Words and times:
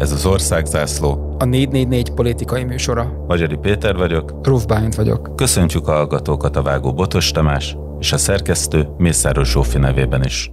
Ez 0.00 0.12
az 0.12 0.26
Országzászló. 0.26 1.36
A 1.38 1.44
444 1.44 2.10
politikai 2.10 2.64
műsora. 2.64 3.24
Magyari 3.28 3.56
Péter 3.56 3.96
vagyok. 3.96 4.46
Ruf 4.46 4.64
Bálint 4.64 4.94
vagyok. 4.94 5.36
Köszöntjük 5.36 5.88
a 5.88 5.92
hallgatókat 5.92 6.56
a 6.56 6.62
Vágó 6.62 6.94
Botos 6.94 7.30
Tamás 7.30 7.76
és 7.98 8.12
a 8.12 8.16
szerkesztő 8.16 8.88
Mészáros 8.98 9.50
Zsófi 9.50 9.78
nevében 9.78 10.24
is. 10.24 10.50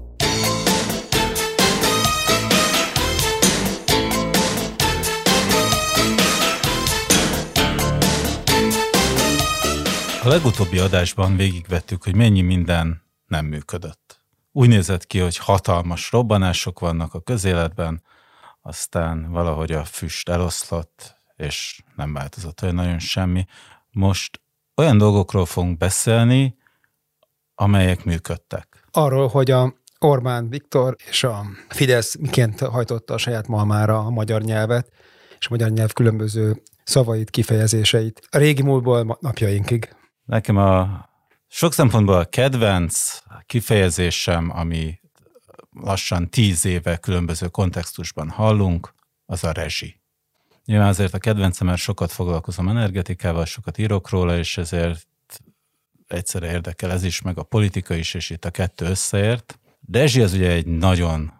A 10.23 10.27
legutóbbi 10.27 10.79
adásban 10.79 11.35
végigvettük, 11.35 12.03
hogy 12.03 12.15
mennyi 12.15 12.41
minden 12.41 13.01
nem 13.27 13.45
működött. 13.45 14.21
Úgy 14.51 14.67
nézett 14.67 15.05
ki, 15.05 15.19
hogy 15.19 15.37
hatalmas 15.37 16.11
robbanások 16.11 16.79
vannak 16.79 17.13
a 17.13 17.19
közéletben, 17.19 18.01
aztán 18.67 19.31
valahogy 19.31 19.71
a 19.71 19.83
füst 19.83 20.29
eloszlott, 20.29 21.15
és 21.35 21.83
nem 21.95 22.13
változott 22.13 22.61
olyan 22.61 22.75
nagyon 22.75 22.99
semmi. 22.99 23.45
Most 23.91 24.41
olyan 24.75 24.97
dolgokról 24.97 25.45
fogunk 25.45 25.77
beszélni, 25.77 26.57
amelyek 27.55 28.03
működtek. 28.03 28.85
Arról, 28.91 29.27
hogy 29.27 29.51
a 29.51 29.73
Orbán 29.99 30.49
Viktor 30.49 30.95
és 31.09 31.23
a 31.23 31.45
Fidesz 31.69 32.15
miként 32.15 32.59
hajtotta 32.59 33.13
a 33.13 33.17
saját 33.17 33.47
malmára 33.47 33.99
a 33.99 34.09
magyar 34.09 34.41
nyelvet, 34.41 34.91
és 35.39 35.45
a 35.45 35.49
magyar 35.49 35.69
nyelv 35.69 35.93
különböző 35.93 36.61
szavait, 36.83 37.29
kifejezéseit 37.29 38.27
a 38.29 38.37
régi 38.37 38.61
múltból 38.61 39.17
napjainkig. 39.21 39.95
Nekem 40.23 40.57
a 40.57 41.05
sok 41.47 41.73
szempontból 41.73 42.15
a 42.15 42.25
kedvenc 42.25 43.19
kifejezésem, 43.45 44.51
ami 44.55 44.99
lassan 45.81 46.29
tíz 46.29 46.65
éve 46.65 46.97
különböző 46.97 47.47
kontextusban 47.47 48.29
hallunk, 48.29 48.95
az 49.25 49.43
a 49.43 49.51
rezsi. 49.51 50.01
Nyilván 50.65 50.87
azért 50.87 51.13
a 51.13 51.17
kedvencem, 51.17 51.67
mert 51.67 51.79
sokat 51.79 52.11
foglalkozom 52.11 52.67
energetikával, 52.67 53.45
sokat 53.45 53.77
írok 53.77 54.09
róla, 54.09 54.37
és 54.37 54.57
ezért 54.57 55.07
egyszerre 56.07 56.51
érdekel 56.51 56.91
ez 56.91 57.03
is, 57.03 57.21
meg 57.21 57.37
a 57.37 57.43
politika 57.43 57.95
is, 57.95 58.13
és 58.13 58.29
itt 58.29 58.45
a 58.45 58.51
kettő 58.51 58.85
összeért. 58.85 59.59
Rezsi 59.91 60.21
az 60.21 60.33
ugye 60.33 60.51
egy 60.51 60.65
nagyon 60.65 61.33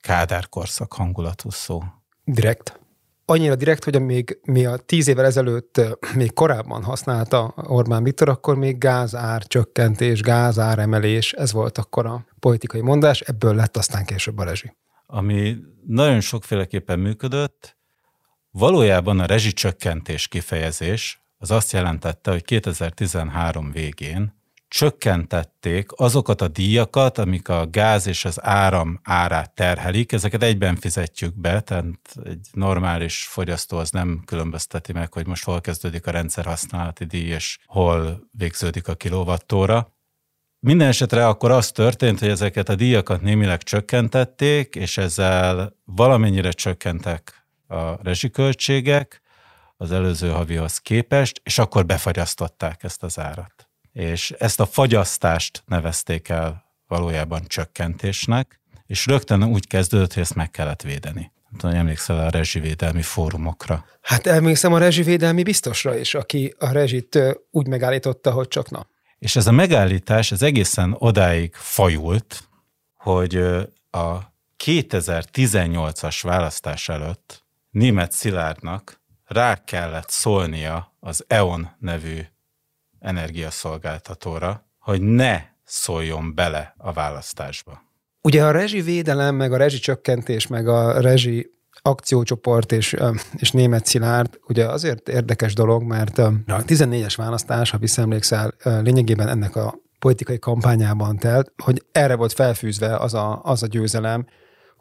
kádárkorszak 0.00 0.92
hangulatú 0.92 1.50
szó. 1.50 1.82
Direkt 2.24 2.80
annyira 3.24 3.54
direkt, 3.54 3.84
hogy 3.84 4.02
még 4.02 4.38
mi 4.42 4.66
a 4.66 4.76
tíz 4.76 5.08
évvel 5.08 5.24
ezelőtt 5.24 5.80
még 6.14 6.32
korábban 6.32 6.82
használta 6.82 7.54
Orbán 7.56 8.02
Viktor, 8.02 8.28
akkor 8.28 8.56
még 8.56 8.78
gázár 8.78 9.42
csökkentés, 9.46 10.20
gázár 10.20 10.78
emelés, 10.78 11.32
ez 11.32 11.52
volt 11.52 11.78
akkor 11.78 12.06
a 12.06 12.26
politikai 12.38 12.80
mondás, 12.80 13.20
ebből 13.20 13.54
lett 13.54 13.76
aztán 13.76 14.04
később 14.04 14.38
a 14.38 14.44
rezsi. 14.44 14.76
Ami 15.06 15.56
nagyon 15.86 16.20
sokféleképpen 16.20 16.98
működött, 16.98 17.76
valójában 18.50 19.20
a 19.20 19.26
rezsicsökkentés 19.26 20.28
kifejezés 20.28 21.22
az 21.38 21.50
azt 21.50 21.72
jelentette, 21.72 22.30
hogy 22.30 22.44
2013 22.44 23.72
végén 23.72 24.41
csökkentették 24.72 25.90
azokat 25.96 26.40
a 26.40 26.48
díjakat, 26.48 27.18
amik 27.18 27.48
a 27.48 27.66
gáz 27.70 28.06
és 28.06 28.24
az 28.24 28.44
áram 28.44 29.00
árát 29.02 29.54
terhelik, 29.54 30.12
ezeket 30.12 30.42
egyben 30.42 30.76
fizetjük 30.76 31.34
be, 31.40 31.60
tehát 31.60 32.16
egy 32.24 32.46
normális 32.52 33.26
fogyasztó 33.26 33.76
az 33.76 33.90
nem 33.90 34.22
különbözteti 34.24 34.92
meg, 34.92 35.12
hogy 35.12 35.26
most 35.26 35.44
hol 35.44 35.60
kezdődik 35.60 36.06
a 36.06 36.10
rendszerhasználati 36.10 37.04
díj, 37.04 37.26
és 37.26 37.58
hol 37.66 38.28
végződik 38.30 38.88
a 38.88 38.94
kilovattóra. 38.94 39.96
Minden 40.58 40.88
esetre 40.88 41.26
akkor 41.26 41.50
az 41.50 41.70
történt, 41.70 42.18
hogy 42.18 42.28
ezeket 42.28 42.68
a 42.68 42.74
díjakat 42.74 43.20
némileg 43.20 43.62
csökkentették, 43.62 44.74
és 44.74 44.98
ezzel 44.98 45.76
valamennyire 45.84 46.50
csökkentek 46.50 47.46
a 47.68 48.02
rezsiköltségek 48.02 49.20
az 49.76 49.92
előző 49.92 50.30
havihoz 50.30 50.78
képest, 50.78 51.40
és 51.44 51.58
akkor 51.58 51.86
befagyasztották 51.86 52.82
ezt 52.82 53.02
az 53.02 53.18
árat 53.18 53.61
és 53.92 54.30
ezt 54.30 54.60
a 54.60 54.66
fagyasztást 54.66 55.62
nevezték 55.66 56.28
el 56.28 56.64
valójában 56.86 57.42
csökkentésnek, 57.46 58.60
és 58.86 59.06
rögtön 59.06 59.44
úgy 59.44 59.66
kezdődött, 59.66 60.12
hogy 60.12 60.22
ezt 60.22 60.34
meg 60.34 60.50
kellett 60.50 60.82
védeni. 60.82 61.32
Nem 61.50 61.60
tudom, 61.60 61.76
emlékszel 61.76 62.18
a 62.18 62.30
rezsivédelmi 62.30 63.02
fórumokra? 63.02 63.84
Hát 64.00 64.26
emlékszem 64.26 64.72
a 64.72 64.78
rezsivédelmi 64.78 65.42
biztosra 65.42 65.98
is, 65.98 66.14
aki 66.14 66.54
a 66.58 66.72
rezsit 66.72 67.18
úgy 67.50 67.66
megállította, 67.66 68.30
hogy 68.30 68.48
csak 68.48 68.70
na. 68.70 68.86
És 69.18 69.36
ez 69.36 69.46
a 69.46 69.52
megállítás, 69.52 70.32
ez 70.32 70.42
egészen 70.42 70.96
odáig 70.98 71.54
fajult, 71.54 72.48
hogy 72.96 73.36
a 73.90 74.32
2018-as 74.64 76.18
választás 76.22 76.88
előtt 76.88 77.44
német 77.70 78.12
Szilárdnak 78.12 79.00
rá 79.24 79.64
kellett 79.64 80.10
szólnia 80.10 80.96
az 81.00 81.24
EON 81.28 81.76
nevű 81.78 82.20
energiaszolgáltatóra, 83.02 84.66
hogy 84.78 85.00
ne 85.00 85.40
szóljon 85.64 86.34
bele 86.34 86.74
a 86.76 86.92
választásba. 86.92 87.82
Ugye 88.22 88.44
a 88.44 88.50
rezsivédelem, 88.50 89.34
meg 89.34 89.52
a 89.52 89.56
rezsicsökkentés, 89.56 90.46
meg 90.46 90.68
a 90.68 91.00
rezsi 91.00 91.50
akciócsoport 91.82 92.72
és, 92.72 92.96
és 93.36 93.50
német 93.50 93.86
szilárd, 93.86 94.38
ugye 94.46 94.66
azért 94.66 95.08
érdekes 95.08 95.54
dolog, 95.54 95.82
mert 95.82 96.18
a 96.18 96.32
14-es 96.46 97.14
választás, 97.16 97.70
ha 97.70 97.78
visszaemlékszel, 97.78 98.54
lényegében 98.62 99.28
ennek 99.28 99.56
a 99.56 99.74
politikai 99.98 100.38
kampányában 100.38 101.16
telt, 101.16 101.52
hogy 101.62 101.84
erre 101.92 102.14
volt 102.14 102.32
felfűzve 102.32 102.96
az 102.96 103.14
a, 103.14 103.40
az 103.42 103.62
a 103.62 103.66
győzelem, 103.66 104.26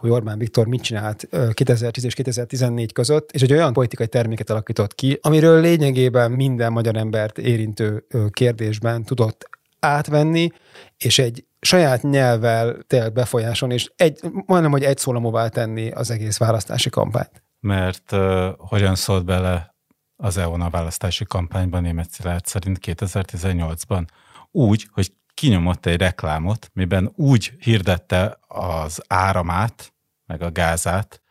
hogy 0.01 0.09
Orbán 0.09 0.37
Viktor 0.37 0.67
mit 0.67 0.81
csinált 0.81 1.27
2010 1.53 2.03
és 2.03 2.13
2014 2.13 2.93
között, 2.93 3.31
és 3.31 3.41
egy 3.41 3.51
olyan 3.51 3.73
politikai 3.73 4.07
terméket 4.07 4.49
alakított 4.49 4.95
ki, 4.95 5.19
amiről 5.21 5.61
lényegében 5.61 6.31
minden 6.31 6.71
magyar 6.71 6.95
embert 6.95 7.37
érintő 7.37 8.05
kérdésben 8.29 9.03
tudott 9.03 9.49
átvenni, 9.79 10.51
és 10.97 11.19
egy 11.19 11.45
saját 11.59 12.01
nyelvvel 12.01 12.77
telt 12.87 13.13
befolyáson, 13.13 13.71
és 13.71 13.91
egy, 13.95 14.19
majdnem, 14.45 14.71
hogy 14.71 14.83
egy 14.83 14.97
szólamóvá 14.97 15.47
tenni 15.47 15.91
az 15.91 16.11
egész 16.11 16.37
választási 16.37 16.89
kampányt. 16.89 17.43
Mert 17.59 18.11
uh, 18.11 18.47
hogyan 18.57 18.95
szólt 18.95 19.25
bele 19.25 19.75
az 20.15 20.37
EON 20.37 20.61
a 20.61 20.69
választási 20.69 21.25
kampányban 21.25 21.81
német 21.81 22.09
Szilárd 22.09 22.45
szerint 22.45 22.79
2018-ban? 22.81 24.05
Úgy, 24.51 24.87
hogy 24.91 25.11
kinyomott 25.33 25.85
egy 25.85 25.99
reklámot, 25.99 26.69
miben 26.73 27.11
úgy 27.15 27.53
hirdette 27.59 28.39
az 28.47 29.01
áramát, 29.07 29.90
meg 30.31 30.41
a 30.41 30.51
gázát 30.51 31.21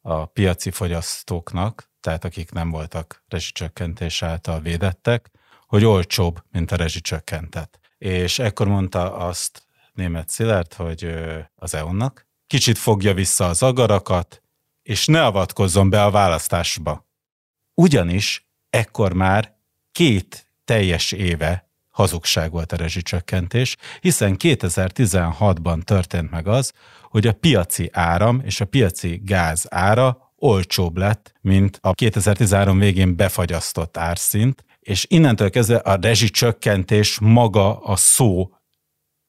a 0.00 0.26
piaci 0.26 0.70
fogyasztóknak, 0.70 1.90
tehát 2.00 2.24
akik 2.24 2.52
nem 2.52 2.70
voltak 2.70 3.24
rezsicsökkentés 3.28 4.22
által 4.22 4.60
védettek, 4.60 5.30
hogy 5.66 5.84
olcsóbb, 5.84 6.42
mint 6.50 6.72
a 6.72 6.76
rezsicsökkentet. 6.76 7.80
És 7.98 8.38
ekkor 8.38 8.68
mondta 8.68 9.16
azt 9.16 9.62
német 9.92 10.28
Szilárd, 10.28 10.74
hogy 10.74 11.14
az 11.54 11.74
EU-nak 11.74 12.26
kicsit 12.46 12.78
fogja 12.78 13.14
vissza 13.14 13.46
az 13.48 13.62
agarakat, 13.62 14.42
és 14.82 15.06
ne 15.06 15.24
avatkozzon 15.24 15.90
be 15.90 16.04
a 16.04 16.10
választásba. 16.10 17.08
Ugyanis 17.74 18.48
ekkor 18.70 19.12
már 19.12 19.56
két 19.92 20.46
teljes 20.64 21.12
éve 21.12 21.69
hazugság 22.00 22.50
volt 22.50 22.72
a 22.72 22.76
rezsicsökkentés, 22.76 23.76
hiszen 24.00 24.36
2016-ban 24.38 25.82
történt 25.82 26.30
meg 26.30 26.46
az, 26.46 26.72
hogy 27.02 27.26
a 27.26 27.32
piaci 27.32 27.90
áram 27.92 28.40
és 28.44 28.60
a 28.60 28.64
piaci 28.64 29.20
gáz 29.24 29.66
ára 29.68 30.32
olcsóbb 30.36 30.96
lett, 30.96 31.32
mint 31.40 31.78
a 31.80 31.92
2013 31.92 32.78
végén 32.78 33.16
befagyasztott 33.16 33.96
árszint, 33.96 34.64
és 34.80 35.06
innentől 35.08 35.50
kezdve 35.50 35.76
a 35.76 35.98
rezsicsökkentés 36.00 37.18
maga 37.18 37.78
a 37.78 37.96
szó 37.96 38.50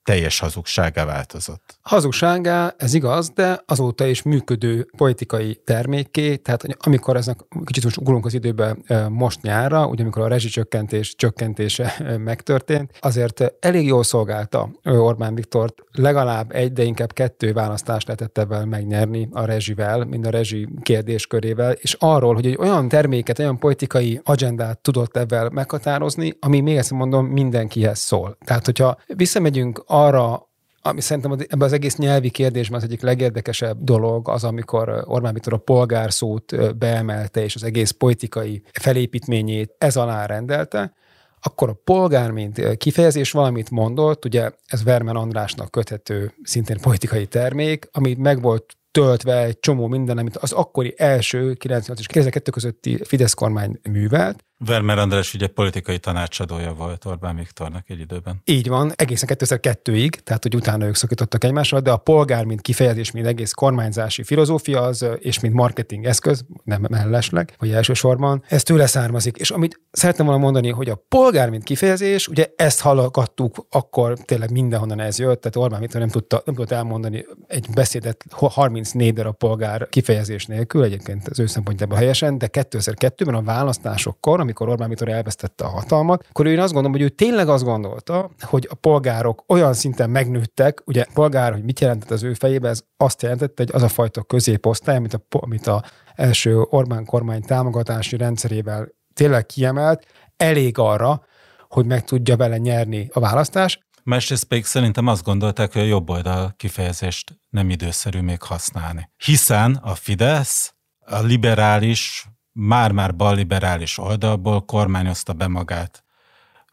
teljes 0.03 0.39
hazugságá 0.39 1.05
változott. 1.05 1.79
Hazugságá, 1.81 2.73
ez 2.77 2.93
igaz, 2.93 3.29
de 3.29 3.61
azóta 3.65 4.05
is 4.05 4.21
működő 4.21 4.87
politikai 4.97 5.61
termékké, 5.65 6.35
tehát 6.35 6.63
amikor 6.79 7.15
eznek 7.15 7.39
kicsit 7.65 7.83
most 7.83 7.97
ugrunk 7.97 8.25
az 8.25 8.33
időbe 8.33 8.77
most 9.09 9.41
nyára, 9.41 9.87
ugye 9.87 10.01
amikor 10.01 10.21
a 10.21 10.27
rezsicsökkentés 10.27 11.15
csökkentése 11.15 12.17
megtörtént, 12.17 12.91
azért 12.99 13.53
elég 13.59 13.85
jól 13.85 14.03
szolgálta 14.03 14.69
Orbán 14.83 15.35
Viktort, 15.35 15.75
legalább 15.91 16.55
egy, 16.55 16.73
de 16.73 16.83
inkább 16.83 17.13
kettő 17.13 17.53
választást 17.53 18.07
lehetett 18.07 18.37
ebben 18.37 18.67
megnyerni 18.67 19.27
a 19.31 19.45
rezsivel, 19.45 20.05
mind 20.05 20.25
a 20.25 20.29
rezsi 20.29 20.67
kérdéskörével, 20.81 21.71
és 21.71 21.95
arról, 21.99 22.33
hogy 22.33 22.45
egy 22.45 22.57
olyan 22.59 22.87
terméket, 22.87 23.39
olyan 23.39 23.57
politikai 23.57 24.21
agendát 24.23 24.79
tudott 24.79 25.17
ebben 25.17 25.49
meghatározni, 25.53 26.33
ami 26.39 26.59
még 26.59 26.77
ezt 26.77 26.91
mondom, 26.91 27.25
mindenkihez 27.25 27.99
szól. 27.99 28.37
Tehát, 28.45 28.65
hogyha 28.65 28.97
visszamegyünk 29.15 29.83
arra, 29.91 30.49
ami 30.81 31.01
szerintem 31.01 31.31
ebben 31.31 31.61
az 31.61 31.73
egész 31.73 31.95
nyelvi 31.95 32.29
kérdésben 32.29 32.77
az 32.77 32.83
egyik 32.83 33.01
legérdekesebb 33.01 33.83
dolog 33.83 34.29
az, 34.29 34.43
amikor 34.43 35.03
Orbán 35.05 35.33
Viktor 35.33 35.53
a 35.53 35.57
polgárszót 35.57 36.77
beemelte, 36.77 37.43
és 37.43 37.55
az 37.55 37.63
egész 37.63 37.91
politikai 37.91 38.63
felépítményét 38.71 39.75
ez 39.77 39.95
alá 39.95 40.25
rendelte, 40.25 40.93
akkor 41.41 41.69
a 41.69 41.79
polgár, 41.83 42.31
mint 42.31 42.77
kifejezés 42.77 43.31
valamit 43.31 43.69
mondott, 43.69 44.25
ugye 44.25 44.51
ez 44.65 44.83
Vermen 44.83 45.15
Andrásnak 45.15 45.71
köthető 45.71 46.33
szintén 46.43 46.77
politikai 46.81 47.25
termék, 47.25 47.89
amit 47.91 48.17
meg 48.17 48.41
volt 48.41 48.75
töltve 48.91 49.43
egy 49.43 49.59
csomó 49.59 49.87
minden, 49.87 50.17
amit 50.17 50.37
az 50.37 50.51
akkori 50.51 50.93
első 50.97 51.53
98 51.53 51.99
és 51.99 52.07
2002 52.07 52.51
közötti 52.51 53.01
Fidesz 53.03 53.33
kormány 53.33 53.79
művelt, 53.89 54.45
Vermer 54.65 54.97
András 54.97 55.33
ugye 55.33 55.47
politikai 55.47 55.99
tanácsadója 55.99 56.73
volt 56.73 57.05
Orbán 57.05 57.35
Viktornak 57.35 57.89
egy 57.89 57.99
időben. 57.99 58.41
Így 58.43 58.67
van, 58.67 58.91
egészen 58.95 59.29
2002-ig, 59.31 60.09
tehát 60.09 60.43
hogy 60.43 60.55
utána 60.55 60.85
ők 60.85 60.95
szakítottak 60.95 61.43
egymásra, 61.43 61.79
de 61.79 61.91
a 61.91 61.97
polgár, 61.97 62.45
mint 62.45 62.61
kifejezés, 62.61 63.11
mint 63.11 63.25
egész 63.25 63.51
kormányzási 63.51 64.23
filozófia 64.23 64.81
az, 64.81 65.05
és 65.19 65.39
mint 65.39 65.53
marketing 65.53 66.05
eszköz, 66.05 66.45
nem 66.63 66.85
mellesleg, 66.89 67.55
vagy 67.59 67.71
elsősorban, 67.71 68.43
ez 68.47 68.63
tőle 68.63 68.85
származik. 68.85 69.37
És 69.37 69.51
amit 69.51 69.79
szeretném 69.91 70.25
volna 70.25 70.41
mondani, 70.41 70.69
hogy 70.69 70.89
a 70.89 71.03
polgár, 71.07 71.49
mint 71.49 71.63
kifejezés, 71.63 72.27
ugye 72.27 72.47
ezt 72.55 72.81
hallgattuk, 72.81 73.65
akkor 73.69 74.17
tényleg 74.19 74.51
mindenhonnan 74.51 74.99
ez 74.99 75.19
jött, 75.19 75.41
tehát 75.41 75.55
Orbán 75.55 75.79
Viktor 75.79 75.99
nem 75.99 76.09
tudta, 76.09 76.41
nem 76.45 76.55
tudta 76.55 76.75
elmondani 76.75 77.25
egy 77.47 77.67
beszédet 77.73 78.25
34 78.29 79.13
darab 79.13 79.37
polgár 79.37 79.89
kifejezés 79.89 80.45
nélkül, 80.45 80.83
egyébként 80.83 81.27
az 81.27 81.39
ő 81.39 81.45
szempontjából 81.45 81.97
helyesen, 81.97 82.37
de 82.37 82.49
2002-ben 82.51 83.35
a 83.35 83.41
választásokkor, 83.41 84.39
amikor 84.51 84.69
Orbán 84.69 84.89
Viktor 84.89 85.09
elvesztette 85.09 85.63
a 85.63 85.69
hatalmat, 85.69 86.25
akkor 86.29 86.47
én 86.47 86.59
azt 86.59 86.73
gondolom, 86.73 86.97
hogy 86.97 87.01
ő 87.01 87.09
tényleg 87.09 87.49
azt 87.49 87.63
gondolta, 87.63 88.29
hogy 88.41 88.67
a 88.71 88.75
polgárok 88.75 89.43
olyan 89.47 89.73
szinten 89.73 90.09
megnőttek, 90.09 90.81
ugye 90.85 91.05
polgár, 91.13 91.51
hogy 91.51 91.63
mit 91.63 91.79
jelentett 91.79 92.11
az 92.11 92.23
ő 92.23 92.33
fejébe, 92.33 92.69
ez 92.69 92.81
azt 92.97 93.21
jelentette, 93.21 93.63
hogy 93.63 93.71
az 93.73 93.83
a 93.83 93.87
fajta 93.87 94.23
középosztály, 94.23 94.95
amit 94.95 95.13
a, 95.13 95.21
amit 95.29 95.67
a 95.67 95.83
első 96.15 96.57
Orbán 96.59 97.05
kormány 97.05 97.41
támogatási 97.41 98.17
rendszerével 98.17 98.87
tényleg 99.13 99.45
kiemelt, 99.45 100.05
elég 100.37 100.77
arra, 100.77 101.25
hogy 101.67 101.85
meg 101.85 102.03
tudja 102.03 102.35
vele 102.35 102.57
nyerni 102.57 103.09
a 103.13 103.19
választást. 103.19 103.79
Másrészt 104.03 104.43
pedig 104.43 104.65
szerintem 104.65 105.07
azt 105.07 105.23
gondolták, 105.23 105.73
hogy 105.73 105.81
a 105.81 105.85
jobb 105.85 106.09
oldal 106.09 106.53
kifejezést 106.57 107.39
nem 107.49 107.69
időszerű 107.69 108.21
még 108.21 108.41
használni. 108.41 109.09
Hiszen 109.25 109.75
a 109.75 109.95
Fidesz, 109.95 110.73
a 111.05 111.19
liberális 111.19 112.25
már-már 112.51 113.15
balliberális 113.15 113.97
oldalból 113.97 114.65
kormányozta 114.65 115.33
be 115.33 115.47
magát. 115.47 116.03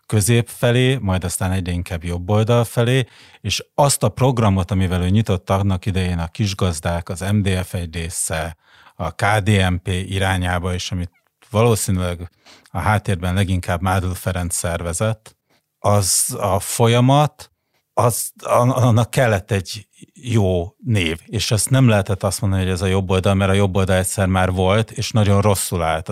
Közép 0.07 0.49
felé, 0.49 0.97
majd 0.97 1.25
aztán 1.25 1.53
egyre 1.53 1.73
inkább 1.73 2.05
jobb 2.05 2.31
oldal 2.31 2.65
felé, 2.65 3.07
és 3.41 3.65
azt 3.75 4.03
a 4.03 4.09
programot, 4.09 4.71
amivel 4.71 5.03
ő 5.03 5.09
nyitott 5.09 5.51
annak 5.51 5.87
idején 5.87 6.19
a 6.19 6.29
kisgazdák, 6.29 7.09
az 7.09 7.21
MDF 7.21 7.75
egy 7.75 7.95
része, 7.95 8.57
a 8.95 9.11
KDMP 9.11 9.89
irányába 9.89 10.75
is, 10.75 10.93
amit 10.93 11.11
valószínűleg 11.51 12.31
a 12.65 12.79
háttérben 12.79 13.35
leginkább 13.35 13.81
Mádl 13.81 14.11
Ferenc 14.11 14.55
szervezett, 14.55 15.37
az 15.79 16.37
a 16.41 16.59
folyamat, 16.61 17.51
az, 17.99 18.33
annak 18.43 19.11
kellett 19.11 19.51
egy 19.51 19.87
jó 20.15 20.75
név, 20.85 21.21
és 21.25 21.51
ezt 21.51 21.71
nem 21.71 21.89
lehetett 21.89 22.23
azt 22.23 22.41
mondani, 22.41 22.63
hogy 22.63 22.73
ez 22.73 22.83
a 22.83 22.87
jobb 22.87 23.11
oldal, 23.11 23.35
mert 23.35 23.51
a 23.51 23.55
jobb 23.55 23.77
oldal 23.77 23.97
egyszer 23.97 24.27
már 24.27 24.53
volt, 24.53 24.91
és 24.91 25.11
nagyon 25.11 25.41
rosszul 25.41 25.83
állt 25.83 26.09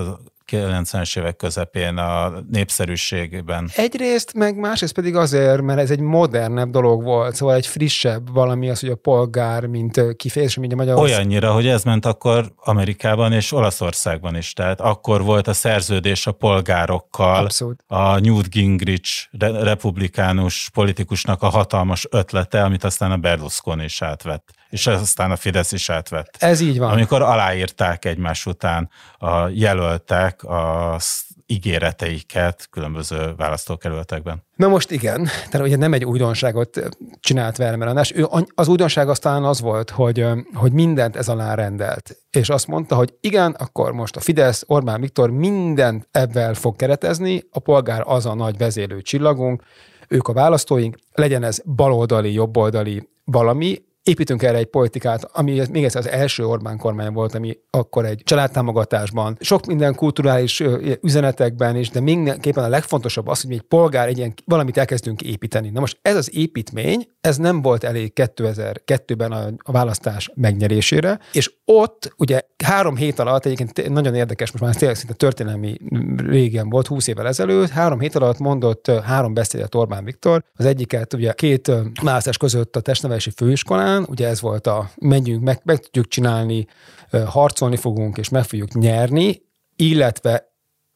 90-es 0.53 1.19
évek 1.19 1.37
közepén 1.37 1.97
a 1.97 2.33
népszerűségben. 2.51 3.71
Egyrészt, 3.75 4.35
meg 4.35 4.57
másrészt 4.57 4.95
pedig 4.95 5.17
azért, 5.17 5.63
mert 5.63 5.79
ez 5.79 5.91
egy 5.91 6.01
modernebb 6.01 6.71
dolog 6.71 7.03
volt, 7.03 7.35
szóval 7.35 7.55
egy 7.55 7.67
frissebb 7.67 8.33
valami 8.33 8.71
az, 8.71 8.81
hogy 8.81 8.89
a 8.89 8.97
polgár, 8.97 9.67
mint 9.67 10.17
kifejezés, 10.17 10.57
mint 10.57 10.73
a 10.73 10.77
magyar. 10.77 10.99
Olyannyira, 10.99 11.53
hogy 11.53 11.67
ez 11.67 11.85
ment 11.85 12.07
akkor 12.07 12.53
Amerikában 12.57 13.33
és 13.33 13.53
Olaszországban 13.53 14.37
is, 14.37 14.53
tehát 14.53 14.81
akkor 14.81 15.23
volt 15.23 15.49
a 15.49 15.53
szerződés 15.53 16.27
a 16.27 16.33
polgárokkal, 16.33 17.45
Abszolút. 17.45 17.81
a 17.87 18.19
Newt 18.19 18.51
Gingrich 18.51 19.11
republikánus 19.39 20.71
politikusnak 20.75 21.43
a 21.43 21.49
hatalmas 21.49 22.07
ötlete, 22.11 22.63
amit 22.63 22.85
aztán 22.85 23.11
a 23.11 23.17
Berlusconi 23.17 23.85
is 23.85 24.03
átvett 24.03 24.55
és 24.69 24.87
aztán 24.87 25.31
a 25.31 25.37
Fidesz 25.37 25.73
is 25.73 25.91
átvett. 25.91 26.37
Ez 26.39 26.61
így 26.61 26.79
van. 26.79 26.91
Amikor 26.91 27.23
aláírták 27.23 28.05
egymás 28.05 28.47
után 28.47 28.91
a 29.19 29.49
jelöltek 29.49 30.41
az 30.45 31.25
ígéreteiket 31.47 32.67
különböző 32.71 33.35
választókerületekben. 33.37 34.45
Na 34.57 34.69
most 34.69 34.91
igen, 34.91 35.25
tehát 35.25 35.67
ugye 35.67 35.77
nem 35.77 35.93
egy 35.93 36.05
újdonságot 36.05 36.81
csinált 37.21 37.57
Vermer 37.57 37.89
András. 37.89 38.13
Ő, 38.13 38.27
az 38.55 38.69
újdonság 38.69 39.09
aztán 39.09 39.45
az 39.45 39.61
volt, 39.61 39.91
hogy, 39.91 40.27
hogy 40.55 40.73
mindent 40.73 41.17
ez 41.17 41.29
alá 41.29 41.55
rendelt. 41.55 42.17
És 42.31 42.49
azt 42.49 42.67
mondta, 42.67 42.95
hogy 42.95 43.15
igen, 43.21 43.53
akkor 43.53 43.93
most 43.93 44.17
a 44.17 44.21
Fidesz, 44.21 44.65
Orbán 44.67 45.01
Viktor 45.01 45.31
mindent 45.31 46.09
ebben 46.11 46.55
fog 46.55 46.77
keretezni, 46.77 47.43
a 47.51 47.59
polgár 47.59 48.03
az 48.05 48.27
a 48.27 48.35
nagy 48.35 48.57
vezélő 48.57 49.03
csillagunk, 49.03 49.63
ők 50.09 50.29
a 50.29 50.33
választóink, 50.33 50.97
legyen 51.13 51.43
ez 51.43 51.61
baloldali, 51.65 52.33
jobboldali 52.33 53.09
valami, 53.25 53.85
építünk 54.07 54.43
erre 54.43 54.59
egy 54.59 54.67
politikát, 54.67 55.29
ami 55.33 55.63
még 55.71 55.85
egyszer 55.85 56.01
az 56.01 56.09
első 56.09 56.47
Orbán 56.47 56.79
kormány 56.79 57.13
volt, 57.13 57.35
ami 57.35 57.59
akkor 57.71 58.05
egy 58.05 58.23
családtámogatásban, 58.25 59.37
sok 59.41 59.67
minden 59.67 59.95
kulturális 59.95 60.63
üzenetekben 61.03 61.77
is, 61.77 61.91
de 61.91 62.01
mindenképpen 62.01 62.65
a 62.65 62.69
legfontosabb 62.69 63.27
az, 63.27 63.43
hogy 63.43 63.53
egy 63.53 63.61
polgár 63.61 64.09
egy 64.09 64.19
ilyen 64.19 64.35
valamit 64.45 64.77
elkezdünk 64.77 65.23
építeni. 65.23 65.71
Na 65.71 65.81
most 65.81 65.99
ez 66.03 66.17
az 66.17 66.37
építmény, 66.37 67.09
ez 67.21 67.37
nem 67.37 67.63
volt 67.63 67.85
elég 67.85 68.13
2002-ben 68.15 69.33
a, 69.33 69.47
a 69.59 69.73
választás 69.73 70.31
megnyerésére, 70.35 71.19
és 71.33 71.53
ott 71.65 72.15
ugye 72.17 72.41
három 72.65 72.97
hét 72.97 73.19
alatt, 73.19 73.45
egyébként 73.45 73.89
nagyon 73.89 74.15
érdekes, 74.15 74.51
most 74.53 74.65
már 74.65 74.75
tényleg 74.75 74.97
szinte 74.97 75.15
történelmi 75.15 75.77
régen 76.17 76.69
volt, 76.69 76.87
20 76.87 77.07
évvel 77.07 77.27
ezelőtt, 77.27 77.69
három 77.69 78.01
hét 78.01 78.15
alatt 78.15 78.39
mondott 78.39 78.91
három 79.05 79.35
beszédet 79.35 79.75
Orbán 79.75 80.05
Viktor, 80.05 80.43
az 80.55 80.65
egyiket 80.65 81.15
ugye 81.15 81.33
két 81.33 81.73
választás 82.03 82.37
között 82.37 82.77
a 82.77 82.81
testnevelési 82.81 83.31
főiskolán, 83.37 83.96
után, 83.97 84.11
ugye 84.11 84.29
ez 84.29 84.41
volt 84.41 84.67
a 84.67 84.91
menjünk, 85.01 85.43
meg, 85.43 85.61
meg 85.65 85.79
tudjuk 85.79 86.09
csinálni, 86.09 86.67
harcolni 87.27 87.77
fogunk, 87.77 88.19
és 88.19 88.29
meg 88.29 88.45
fogjuk 88.45 88.73
nyerni, 88.73 89.43
illetve 89.77 90.55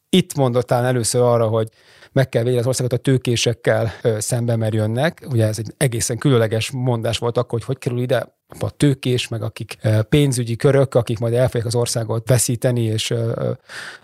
itt 0.09 0.35
mondottál 0.35 0.85
először 0.85 1.23
arra, 1.23 1.49
hogy 1.49 1.69
meg 2.13 2.29
kell 2.29 2.43
védeni 2.43 2.61
az 2.61 2.67
országot 2.67 2.93
a 2.93 2.97
tőkésekkel 2.97 3.93
szembe, 4.19 4.57
mert 4.57 4.75
jönnek. 4.75 5.27
Ugye 5.31 5.47
ez 5.47 5.59
egy 5.59 5.75
egészen 5.77 6.19
különleges 6.19 6.71
mondás 6.71 7.19
volt 7.19 7.37
akkor, 7.37 7.59
hogy 7.59 7.65
hogy 7.65 7.79
kerül 7.79 8.01
ide 8.01 8.39
a 8.61 8.71
tőkés, 8.71 9.29
meg 9.29 9.43
akik 9.43 9.79
pénzügyi 10.09 10.57
körök, 10.57 10.95
akik 10.95 11.19
majd 11.19 11.35
el 11.35 11.51
az 11.65 11.75
országot 11.75 12.29
veszíteni, 12.29 12.83
és 12.83 13.15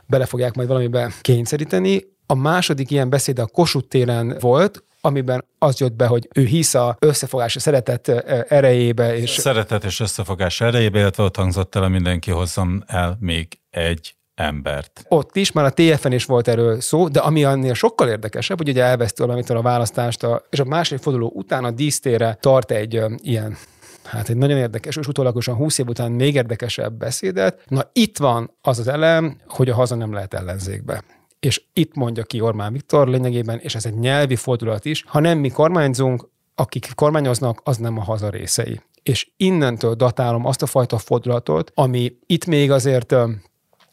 bele 0.06 0.26
fogják 0.26 0.54
majd 0.54 0.68
valamibe 0.68 1.12
kényszeríteni. 1.20 2.04
A 2.26 2.34
második 2.34 2.90
ilyen 2.90 3.10
beszéd 3.10 3.38
a 3.38 3.46
Kossuth 3.46 3.88
téren 3.88 4.36
volt, 4.40 4.84
amiben 5.06 5.44
az 5.58 5.78
jött 5.78 5.92
be, 5.92 6.06
hogy 6.06 6.28
ő 6.34 6.44
hisz 6.44 6.74
a 6.74 6.96
összefogás, 6.98 7.56
a 7.56 7.60
szeretet 7.60 8.08
erejébe. 8.48 9.16
És... 9.16 9.30
Szeretet 9.30 9.84
és 9.84 10.00
összefogás 10.00 10.60
erejébe, 10.60 10.98
illetve 10.98 11.22
ott 11.22 11.36
hangzott 11.36 11.74
el 11.74 11.82
a 11.82 11.88
mindenki 11.88 12.30
hozzam 12.30 12.82
el 12.86 13.16
még 13.20 13.58
egy 13.70 14.14
embert. 14.34 15.04
Ott 15.08 15.36
is, 15.36 15.52
már 15.52 15.64
a 15.64 15.70
TFN 15.70 16.12
is 16.12 16.24
volt 16.24 16.48
erről 16.48 16.80
szó, 16.80 17.08
de 17.08 17.20
ami 17.20 17.44
annél 17.44 17.74
sokkal 17.74 18.08
érdekesebb, 18.08 18.56
hogy 18.56 18.68
ugye 18.68 18.82
elvesztő 18.82 19.24
valamitől 19.24 19.56
a 19.56 19.62
választást, 19.62 20.22
a, 20.22 20.42
és 20.50 20.60
a 20.60 20.64
második 20.64 21.02
forduló 21.02 21.32
után 21.34 21.64
a 21.64 21.70
dísztére 21.70 22.38
tart 22.40 22.70
egy 22.70 22.96
uh, 22.96 23.12
ilyen 23.22 23.56
hát 24.04 24.28
egy 24.28 24.36
nagyon 24.36 24.58
érdekes, 24.58 24.96
és 24.96 25.06
utólagosan 25.06 25.54
20 25.54 25.78
év 25.78 25.88
után 25.88 26.12
még 26.12 26.34
érdekesebb 26.34 26.92
beszédet. 26.92 27.62
Na 27.68 27.90
itt 27.92 28.18
van 28.18 28.50
az 28.60 28.78
az 28.78 28.88
elem, 28.88 29.36
hogy 29.46 29.68
a 29.68 29.74
haza 29.74 29.94
nem 29.94 30.12
lehet 30.12 30.34
ellenzékbe 30.34 31.02
és 31.40 31.62
itt 31.72 31.94
mondja 31.94 32.22
ki 32.22 32.40
Orbán 32.40 32.72
Viktor 32.72 33.08
lényegében, 33.08 33.58
és 33.58 33.74
ez 33.74 33.86
egy 33.86 33.94
nyelvi 33.94 34.36
fordulat 34.36 34.84
is, 34.84 35.04
ha 35.06 35.20
nem 35.20 35.38
mi 35.38 35.48
kormányzunk, 35.48 36.28
akik 36.54 36.88
kormányoznak, 36.94 37.60
az 37.64 37.76
nem 37.76 37.98
a 37.98 38.02
haza 38.02 38.30
részei. 38.30 38.80
És 39.02 39.28
innentől 39.36 39.94
datálom 39.94 40.46
azt 40.46 40.62
a 40.62 40.66
fajta 40.66 40.98
fordulatot, 40.98 41.72
ami 41.74 42.12
itt 42.26 42.46
még 42.46 42.70
azért, 42.70 43.14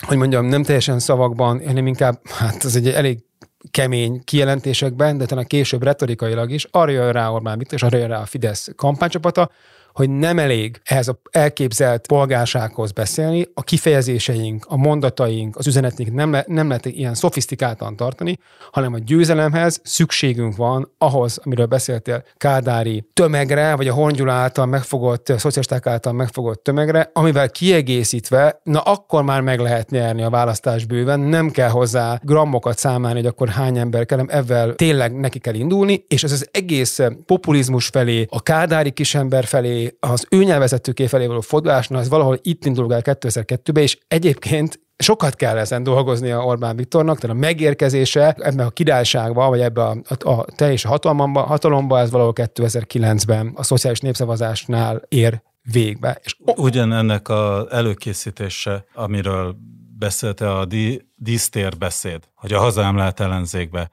hogy 0.07 0.17
mondjam, 0.17 0.45
nem 0.45 0.63
teljesen 0.63 0.99
szavakban, 0.99 1.65
hanem 1.65 1.87
inkább, 1.87 2.27
hát 2.27 2.65
ez 2.65 2.75
egy 2.75 2.89
elég 2.89 3.23
kemény 3.71 4.23
kijelentésekben, 4.23 5.17
de 5.17 5.25
talán 5.25 5.45
később 5.45 5.83
retorikailag 5.83 6.51
is, 6.51 6.67
arra 6.71 6.91
jön 6.91 7.11
rá 7.11 7.29
Orbán 7.29 7.57
Viktor, 7.57 7.77
és 7.77 7.83
arra 7.83 7.97
jön 7.97 8.07
rá 8.07 8.21
a 8.21 8.25
Fidesz 8.25 8.69
kampánycsapata, 8.75 9.51
hogy 9.93 10.09
nem 10.09 10.39
elég 10.39 10.81
ehhez 10.83 11.07
az 11.07 11.15
elképzelt 11.31 12.07
polgársághoz 12.07 12.91
beszélni, 12.91 13.47
a 13.53 13.63
kifejezéseink, 13.63 14.65
a 14.67 14.77
mondataink, 14.77 15.55
az 15.55 15.67
üzeneteink 15.67 16.13
nem, 16.13 16.31
le, 16.31 16.43
nem 16.47 16.67
lehet 16.67 16.85
ilyen 16.85 17.13
szofisztikáltan 17.13 17.95
tartani, 17.95 18.37
hanem 18.71 18.93
a 18.93 18.97
győzelemhez 18.97 19.79
szükségünk 19.83 20.55
van 20.55 20.91
ahhoz, 20.97 21.39
amiről 21.43 21.65
beszéltél, 21.65 22.23
kádári 22.37 23.09
tömegre, 23.13 23.75
vagy 23.75 23.87
a 23.87 23.93
Hongyula 23.93 24.31
által 24.31 24.65
megfogott, 24.65 25.29
a 25.29 25.37
szocialisták 25.37 25.85
által 25.85 26.13
megfogott 26.13 26.63
tömegre, 26.63 27.09
amivel 27.13 27.49
kiegészítve, 27.49 28.59
na 28.63 28.79
akkor 28.79 29.23
már 29.23 29.41
meg 29.41 29.59
lehet 29.59 29.89
nyerni 29.89 30.23
a 30.23 30.29
választás 30.29 30.85
bőven, 30.85 31.19
nem 31.19 31.49
kell 31.49 31.69
hozzá 31.69 32.19
grammokat 32.23 32.77
számálni, 32.77 33.19
hogy 33.19 33.27
akkor 33.27 33.49
hány 33.49 33.77
ember 33.77 34.05
kell, 34.05 34.19
ezzel 34.27 34.75
tényleg 34.75 35.15
neki 35.15 35.39
kell 35.39 35.53
indulni, 35.53 36.05
és 36.07 36.23
ez 36.23 36.31
az 36.31 36.47
egész 36.51 36.99
populizmus 37.25 37.87
felé, 37.87 38.25
a 38.29 38.41
kádári 38.41 38.91
kisember 38.91 39.45
felé, 39.45 39.82
az 39.99 40.25
ő 40.29 40.43
nyelvezetőké 40.43 41.07
felé 41.07 41.25
való 41.25 41.41
fordulásnál, 41.41 41.99
az 41.99 42.09
valahol 42.09 42.39
itt 42.41 42.65
indul 42.65 42.93
el 42.93 43.01
2002-ben, 43.03 43.83
és 43.83 43.97
egyébként 44.07 44.79
sokat 44.97 45.35
kell 45.35 45.57
ezen 45.57 45.83
dolgozni 45.83 46.31
a 46.31 46.43
Orbán 46.43 46.75
Viktornak, 46.75 47.19
tehát 47.19 47.35
a 47.35 47.39
megérkezése 47.39 48.35
ebben 48.37 48.65
a 48.65 48.69
királyságban, 48.69 49.49
vagy 49.49 49.59
ebbe 49.59 49.83
a, 49.83 49.97
a, 50.23 50.29
a 50.29 50.45
teljes 50.55 50.83
hatalomba, 50.83 51.41
hatalomba, 51.41 51.99
ez 51.99 52.11
valahol 52.11 52.33
2009-ben 52.35 53.51
a 53.55 53.63
szociális 53.63 53.99
népszavazásnál 53.99 55.01
ér 55.07 55.41
végbe. 55.71 56.19
És 56.23 56.35
Ugyanennek 56.55 57.29
az 57.29 57.71
előkészítése, 57.71 58.85
amiről 58.93 59.55
beszélte 59.97 60.51
a 60.51 60.67
dísztér 61.15 61.77
beszéd, 61.77 62.23
hogy 62.35 62.53
a 62.53 62.59
hazámlát 62.59 63.19
ellenzékbe, 63.19 63.89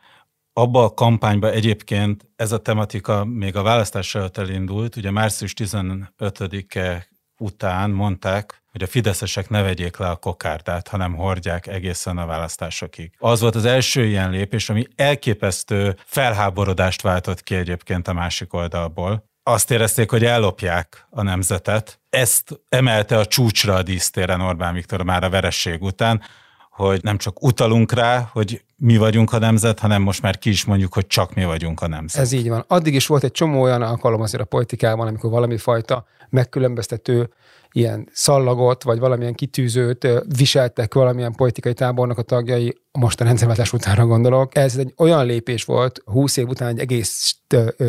abba 0.52 0.85
a 0.85 0.95
kampányba 0.95 1.50
egyébként 1.50 2.28
ez 2.37 2.52
a 2.52 2.59
tematika 2.59 3.25
még 3.25 3.57
a 3.57 3.62
választás 3.62 4.14
előtt 4.14 4.37
elindult, 4.37 4.97
ugye 4.97 5.11
március 5.11 5.52
15-e 5.57 7.09
után 7.38 7.90
mondták, 7.90 8.62
hogy 8.71 8.83
a 8.83 8.87
fideszesek 8.87 9.49
ne 9.49 9.62
vegyék 9.62 9.97
le 9.97 10.09
a 10.09 10.16
kokárdát, 10.16 10.88
hanem 10.88 11.14
hordják 11.14 11.66
egészen 11.66 12.19
a 12.19 12.26
választásokig. 12.26 13.12
Az 13.19 13.40
volt 13.40 13.54
az 13.54 13.64
első 13.64 14.04
ilyen 14.04 14.30
lépés, 14.30 14.71
ami 14.71 14.87
elképesztő 14.97 15.97
felháborodást 16.04 17.02
váltott 17.02 17.42
ki 17.42 17.54
egyébként 17.54 18.09
a 18.09 18.12
másik 18.12 18.52
oldalból. 18.52 19.28
Azt 19.42 19.71
érezték, 19.71 20.11
hogy 20.11 20.25
ellopják 20.25 21.07
a 21.11 21.23
nemzetet. 21.23 22.00
Ezt 22.11 22.61
emelte 22.69 23.19
a 23.19 23.26
csúcsra 23.26 23.75
a 23.75 23.83
dísztéren 23.83 24.40
Orbán 24.40 24.75
Viktor 24.75 25.02
már 25.02 25.25
a 25.25 25.30
veresség 25.30 25.83
után, 25.83 26.23
hogy 26.70 27.02
nem 27.02 27.18
csak 27.18 27.42
utalunk 27.42 27.92
rá, 27.92 28.28
hogy 28.32 28.62
mi 28.76 28.96
vagyunk 28.96 29.32
a 29.32 29.38
nemzet, 29.38 29.78
hanem 29.78 30.02
most 30.02 30.22
már 30.22 30.38
ki 30.38 30.50
is 30.50 30.64
mondjuk, 30.64 30.94
hogy 30.94 31.06
csak 31.06 31.34
mi 31.34 31.44
vagyunk 31.44 31.80
a 31.80 31.88
nemzet. 31.88 32.22
Ez 32.22 32.32
így 32.32 32.48
van. 32.48 32.64
Addig 32.66 32.94
is 32.94 33.06
volt 33.06 33.24
egy 33.24 33.32
csomó 33.32 33.62
olyan 33.62 33.82
alkalom 33.82 34.20
azért 34.20 34.42
a 34.42 34.46
politikában, 34.46 35.06
amikor 35.06 35.30
valami 35.30 35.56
fajta 35.56 36.06
megkülönböztető 36.28 37.30
ilyen 37.72 38.08
szallagot, 38.12 38.82
vagy 38.82 38.98
valamilyen 38.98 39.34
kitűzőt 39.34 40.08
viseltek 40.36 40.94
valamilyen 40.94 41.32
politikai 41.32 41.74
tábornak 41.74 42.18
a 42.18 42.22
tagjai, 42.22 42.80
most 42.92 43.20
a 43.20 43.24
rendszerváltás 43.24 43.72
utánra 43.72 44.06
gondolok. 44.06 44.56
Ez 44.56 44.76
egy 44.76 44.94
olyan 44.96 45.26
lépés 45.26 45.64
volt, 45.64 46.02
20 46.04 46.36
év 46.36 46.48
után 46.48 46.68
egy 46.68 46.78
egész 46.78 47.36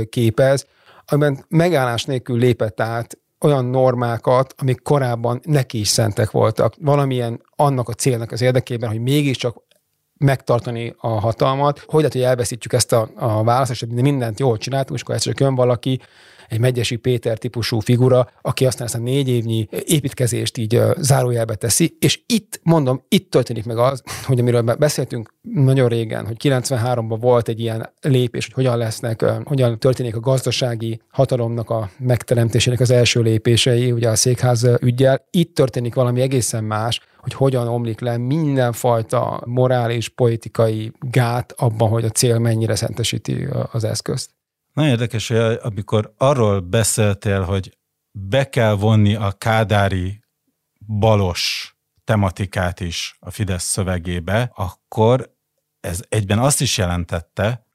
képez, 0.09 0.65
amiben 1.05 1.45
megállás 1.47 2.03
nélkül 2.03 2.37
lépett 2.37 2.79
át 2.79 3.17
olyan 3.41 3.65
normákat, 3.65 4.53
amik 4.57 4.81
korábban 4.81 5.39
neki 5.43 5.79
is 5.79 5.87
szentek 5.87 6.31
voltak. 6.31 6.73
Valamilyen 6.79 7.41
annak 7.55 7.89
a 7.89 7.93
célnak 7.93 8.31
az 8.31 8.41
érdekében, 8.41 8.89
hogy 8.89 9.01
mégiscsak 9.01 9.63
megtartani 10.17 10.95
a 10.97 11.07
hatalmat. 11.07 11.79
Hogy 11.79 11.99
lehet, 11.99 12.13
hogy 12.13 12.21
elveszítjük 12.21 12.73
ezt 12.73 12.93
a, 12.93 13.09
a 13.15 13.43
választást, 13.43 13.85
hogy 13.85 14.01
mindent 14.01 14.39
jól 14.39 14.57
csináltunk, 14.57 14.95
és 14.97 15.01
akkor 15.01 15.15
egyszer 15.15 15.33
csak 15.33 15.41
jön 15.41 15.55
valaki, 15.55 15.99
egy 16.51 16.59
Megyesi 16.59 16.95
Péter 16.95 17.37
típusú 17.37 17.79
figura, 17.79 18.27
aki 18.41 18.65
aztán 18.65 18.85
ezt 18.85 18.95
a 18.95 18.99
négy 18.99 19.29
évnyi 19.29 19.67
építkezést 19.85 20.57
így 20.57 20.81
zárójelbe 20.97 21.55
teszi, 21.55 21.97
és 21.99 22.21
itt, 22.25 22.59
mondom, 22.63 23.03
itt 23.07 23.29
történik 23.29 23.65
meg 23.65 23.77
az, 23.77 24.03
hogy 24.27 24.39
amiről 24.39 24.61
beszéltünk 24.61 25.33
nagyon 25.41 25.87
régen, 25.87 26.25
hogy 26.25 26.35
93-ban 26.43 27.17
volt 27.19 27.47
egy 27.47 27.59
ilyen 27.59 27.93
lépés, 28.01 28.45
hogy 28.45 28.53
hogyan 28.53 28.77
lesznek, 28.77 29.25
hogyan 29.43 29.79
történik 29.79 30.15
a 30.15 30.19
gazdasági 30.19 31.01
hatalomnak 31.09 31.69
a 31.69 31.89
megteremtésének 31.97 32.79
az 32.79 32.91
első 32.91 33.21
lépései, 33.21 33.91
ugye 33.91 34.09
a 34.09 34.15
székház 34.15 34.67
ügyel. 34.81 35.25
Itt 35.29 35.55
történik 35.55 35.93
valami 35.93 36.21
egészen 36.21 36.63
más, 36.63 36.99
hogy 37.17 37.33
hogyan 37.33 37.67
omlik 37.67 37.99
le 37.99 38.17
mindenfajta 38.17 39.43
morális, 39.45 40.09
politikai 40.09 40.91
gát 40.99 41.53
abban, 41.57 41.89
hogy 41.89 42.05
a 42.05 42.09
cél 42.09 42.39
mennyire 42.39 42.75
szentesíti 42.75 43.47
az 43.71 43.83
eszközt. 43.83 44.29
Nagyon 44.73 44.91
érdekes, 44.91 45.27
hogy 45.27 45.59
amikor 45.61 46.13
arról 46.17 46.59
beszéltél, 46.59 47.41
hogy 47.41 47.77
be 48.11 48.49
kell 48.49 48.73
vonni 48.73 49.15
a 49.15 49.31
kádári 49.31 50.23
balos 50.87 51.75
tematikát 52.03 52.79
is 52.79 53.17
a 53.19 53.31
Fidesz 53.31 53.63
szövegébe, 53.63 54.51
akkor 54.55 55.35
ez 55.79 55.99
egyben 56.09 56.39
azt 56.39 56.61
is 56.61 56.77
jelentette, 56.77 57.65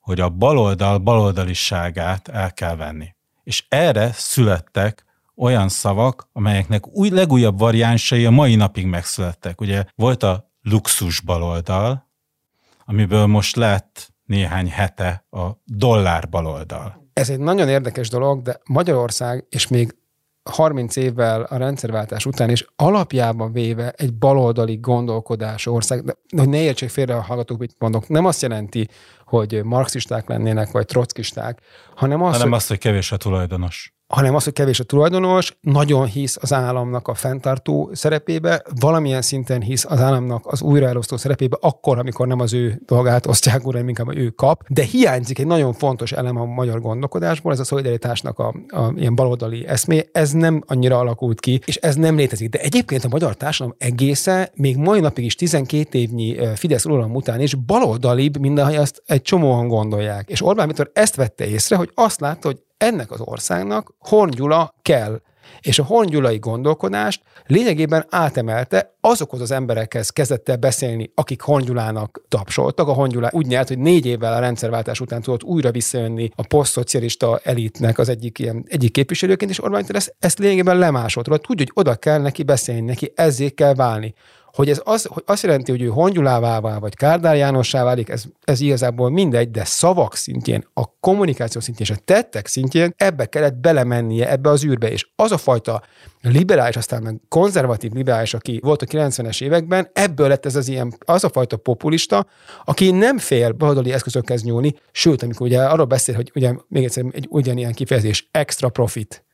hogy 0.00 0.20
a 0.20 0.28
baloldal 0.28 0.98
baloldaliságát 0.98 2.28
el 2.28 2.52
kell 2.52 2.76
venni. 2.76 3.14
És 3.42 3.64
erre 3.68 4.12
születtek 4.12 5.04
olyan 5.36 5.68
szavak, 5.68 6.28
amelyeknek 6.32 6.86
új, 6.86 7.08
legújabb 7.08 7.58
variánsai 7.58 8.26
a 8.26 8.30
mai 8.30 8.54
napig 8.54 8.86
megszülettek. 8.86 9.60
Ugye 9.60 9.84
volt 9.94 10.22
a 10.22 10.50
luxus 10.62 11.20
baloldal, 11.20 12.10
amiből 12.84 13.26
most 13.26 13.56
lett 13.56 14.12
néhány 14.28 14.70
hete 14.70 15.24
a 15.30 15.46
dollár 15.64 16.28
baloldal. 16.28 17.10
Ez 17.12 17.30
egy 17.30 17.38
nagyon 17.38 17.68
érdekes 17.68 18.08
dolog, 18.08 18.42
de 18.42 18.60
Magyarország, 18.64 19.46
és 19.48 19.68
még 19.68 19.96
30 20.50 20.96
évvel 20.96 21.42
a 21.42 21.56
rendszerváltás 21.56 22.26
után 22.26 22.50
is 22.50 22.66
alapjában 22.76 23.52
véve 23.52 23.90
egy 23.90 24.14
baloldali 24.14 24.76
gondolkodás 24.76 25.66
ország, 25.66 26.04
de 26.04 26.14
hogy 26.36 26.48
ne 26.48 26.60
értsék 26.60 26.88
félre 26.88 27.14
a 27.14 27.22
hallgatók, 27.22 27.58
mit 27.58 27.74
mondok, 27.78 28.08
nem 28.08 28.24
azt 28.24 28.42
jelenti, 28.42 28.88
hogy 29.24 29.64
marxisták 29.64 30.28
lennének, 30.28 30.70
vagy 30.70 30.86
trockisták, 30.86 31.60
hanem 31.94 32.22
azt, 32.22 32.32
hanem 32.32 32.48
hogy, 32.48 32.58
azt, 32.58 32.68
hogy 32.68 32.78
kevés 32.78 33.12
a 33.12 33.16
tulajdonos 33.16 33.97
hanem 34.08 34.34
az, 34.34 34.44
hogy 34.44 34.52
kevés 34.52 34.80
a 34.80 34.84
tulajdonos, 34.84 35.56
nagyon 35.60 36.06
hisz 36.06 36.36
az 36.40 36.52
államnak 36.52 37.08
a 37.08 37.14
fenntartó 37.14 37.90
szerepébe, 37.92 38.62
valamilyen 38.80 39.22
szinten 39.22 39.60
hisz 39.60 39.84
az 39.84 40.00
államnak 40.00 40.46
az 40.46 40.62
újraelosztó 40.62 41.16
szerepébe, 41.16 41.56
akkor, 41.60 41.98
amikor 41.98 42.26
nem 42.26 42.40
az 42.40 42.52
ő 42.52 42.80
dolgát 42.86 43.26
osztják 43.26 43.66
újra, 43.66 43.78
inkább 43.78 44.16
ő 44.16 44.28
kap. 44.28 44.62
De 44.68 44.82
hiányzik 44.82 45.38
egy 45.38 45.46
nagyon 45.46 45.72
fontos 45.72 46.12
elem 46.12 46.36
a 46.36 46.44
magyar 46.44 46.80
gondolkodásból, 46.80 47.52
ez 47.52 47.60
a 47.60 47.64
szolidaritásnak 47.64 48.38
a, 48.38 48.54
a 48.68 48.92
ilyen 48.96 49.14
baloldali 49.14 49.66
eszmé, 49.66 50.08
ez 50.12 50.32
nem 50.32 50.62
annyira 50.66 50.98
alakult 50.98 51.40
ki, 51.40 51.60
és 51.64 51.76
ez 51.76 51.94
nem 51.94 52.16
létezik. 52.16 52.48
De 52.48 52.58
egyébként 52.58 53.04
a 53.04 53.08
magyar 53.08 53.36
társadalom 53.36 53.76
egésze 53.78 54.50
még 54.54 54.76
mai 54.76 55.00
napig 55.00 55.24
is 55.24 55.34
12 55.34 55.98
évnyi 55.98 56.36
Fidesz 56.54 56.84
uralom 56.84 57.14
után 57.14 57.40
is 57.40 57.54
baloldalibb, 57.54 58.38
mint 58.38 58.58
ahogy 58.58 58.76
azt 58.76 59.02
egy 59.06 59.22
csomóan 59.22 59.68
gondolják. 59.68 60.28
És 60.28 60.42
Orbán 60.42 60.66
Viktor 60.66 60.90
ezt 60.92 61.14
vette 61.14 61.46
észre, 61.46 61.76
hogy 61.76 61.90
azt 61.94 62.20
látta, 62.20 62.46
hogy 62.48 62.58
ennek 62.78 63.10
az 63.10 63.20
országnak 63.20 63.94
Horngyula 63.98 64.74
kell. 64.82 65.20
És 65.60 65.78
a 65.78 65.84
hongyulai 65.84 66.38
gondolkodást 66.38 67.22
lényegében 67.46 68.06
átemelte, 68.10 68.94
azokhoz 69.00 69.40
az 69.40 69.50
emberekhez 69.50 70.10
kezdett 70.10 70.48
el 70.48 70.56
beszélni, 70.56 71.10
akik 71.14 71.40
Hongyulának 71.40 72.22
tapsoltak. 72.28 72.88
A 72.88 72.92
Hongyulá 72.92 73.28
úgy 73.32 73.46
nyert, 73.46 73.68
hogy 73.68 73.78
négy 73.78 74.06
évvel 74.06 74.34
a 74.34 74.38
rendszerváltás 74.38 75.00
után 75.00 75.22
tudott 75.22 75.42
újra 75.42 75.70
visszajönni 75.70 76.30
a 76.34 76.46
posztszocialista 76.46 77.40
elitnek 77.42 77.98
az 77.98 78.08
egyik, 78.08 78.38
ilyen, 78.38 78.64
egyik 78.68 78.92
képviselőként, 78.92 79.50
és 79.50 79.62
Orbán 79.62 79.84
ezt, 79.88 80.16
ezt 80.18 80.38
lényegében 80.38 80.78
lemásolt. 80.78 81.26
Tudja, 81.26 81.64
hogy 81.66 81.72
oda 81.74 81.94
kell 81.94 82.20
neki 82.20 82.42
beszélni, 82.42 82.80
neki 82.80 83.12
ezzé 83.14 83.48
kell 83.48 83.74
válni 83.74 84.14
hogy 84.52 84.70
ez 84.70 84.80
az, 84.84 85.04
hogy 85.04 85.22
azt 85.26 85.42
jelenti, 85.42 85.70
hogy 85.70 85.82
ő 85.82 85.86
Hongyulává 85.86 86.78
vagy 86.78 86.94
Kárdár 86.94 87.36
Jánossá 87.36 87.84
válik, 87.84 88.08
ez, 88.08 88.24
ez 88.44 88.60
igazából 88.60 89.10
mindegy, 89.10 89.50
de 89.50 89.64
szavak 89.64 90.16
szintjén, 90.16 90.64
a 90.74 90.98
kommunikáció 91.00 91.60
szintjén 91.60 91.88
és 91.90 91.96
a 91.96 92.02
tettek 92.04 92.46
szintjén 92.46 92.94
ebbe 92.96 93.26
kellett 93.26 93.54
belemennie, 93.54 94.30
ebbe 94.30 94.48
az 94.48 94.64
űrbe, 94.64 94.90
és 94.90 95.08
az 95.16 95.32
a 95.32 95.36
fajta 95.36 95.82
liberális, 96.22 96.76
aztán 96.76 97.02
meg 97.02 97.20
konzervatív 97.28 97.92
liberális, 97.92 98.34
aki 98.34 98.60
volt 98.62 98.82
a 98.82 98.86
90-es 98.86 99.42
években, 99.42 99.90
ebből 99.92 100.28
lett 100.28 100.46
ez 100.46 100.56
az 100.56 100.68
ilyen, 100.68 100.94
az 100.98 101.24
a 101.24 101.28
fajta 101.28 101.56
populista, 101.56 102.26
aki 102.64 102.90
nem 102.90 103.18
fél 103.18 103.52
baloldali 103.52 103.92
eszközökhez 103.92 104.42
nyúlni, 104.42 104.74
sőt, 104.92 105.22
amikor 105.22 105.46
ugye 105.46 105.62
arról 105.62 105.86
beszél, 105.86 106.14
hogy 106.14 106.30
ugye 106.34 106.52
még 106.68 106.84
egyszer 106.84 107.04
egy 107.10 107.26
ugyanilyen 107.30 107.72
kifejezés, 107.72 108.28
extra 108.30 108.68
profit, 108.68 109.24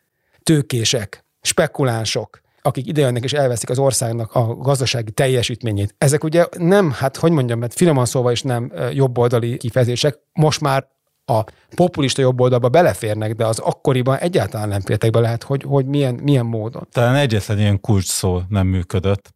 tőkések, 0.43 1.25
spekulánsok, 1.41 2.43
akik 2.67 2.87
idejönnek 2.87 3.25
és 3.25 3.33
elveszik 3.33 3.71
az 3.71 3.79
országnak 3.79 4.35
a 4.35 4.55
gazdasági 4.55 5.11
teljesítményét. 5.11 5.95
Ezek 5.99 6.25
ugye 6.25 6.47
nem, 6.59 6.91
hát 6.91 7.17
hogy 7.17 7.33
mondjam, 7.33 7.59
mert 7.59 7.75
finoman 7.75 8.05
szóval 8.05 8.33
is 8.33 8.43
nem 8.43 8.73
jobboldali 8.93 9.57
kifejezések, 9.57 10.19
most 10.33 10.61
már 10.61 10.89
a 11.25 11.45
populista 11.75 12.21
jobb 12.21 12.41
oldalba 12.41 12.69
beleférnek, 12.69 13.35
de 13.35 13.47
az 13.47 13.59
akkoriban 13.59 14.19
egyáltalán 14.19 14.69
nem 14.69 14.81
fértek 14.81 15.11
be 15.11 15.21
lehet, 15.21 15.43
hogy, 15.43 15.63
hogy 15.63 15.87
milyen, 15.87 16.15
milyen 16.15 16.47
módon. 16.47 16.87
Talán 16.91 17.15
egyetlen 17.15 17.59
ilyen 17.59 17.81
kulcs 17.81 18.07
szó 18.07 18.41
nem 18.49 18.67
működött, 18.67 19.35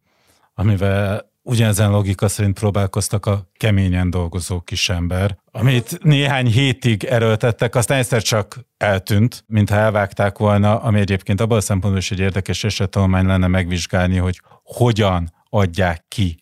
amivel 0.53 1.28
ugyanezen 1.41 1.91
logika 1.91 2.27
szerint 2.27 2.59
próbálkoztak 2.59 3.25
a 3.25 3.49
keményen 3.53 4.09
dolgozó 4.09 4.61
kisember, 4.61 5.37
amit 5.51 6.03
néhány 6.03 6.47
hétig 6.47 7.03
erőltettek, 7.03 7.75
aztán 7.75 7.97
egyszer 7.97 8.21
csak 8.21 8.59
eltűnt, 8.77 9.43
mintha 9.47 9.75
elvágták 9.75 10.37
volna, 10.37 10.79
ami 10.81 10.99
egyébként 10.99 11.41
abban 11.41 11.57
a 11.57 11.61
szempontból 11.61 12.01
is 12.01 12.11
egy 12.11 12.19
érdekes 12.19 12.63
esetolmány 12.63 13.25
lenne 13.25 13.47
megvizsgálni, 13.47 14.17
hogy 14.17 14.41
hogyan 14.63 15.33
adják 15.49 16.05
ki 16.07 16.41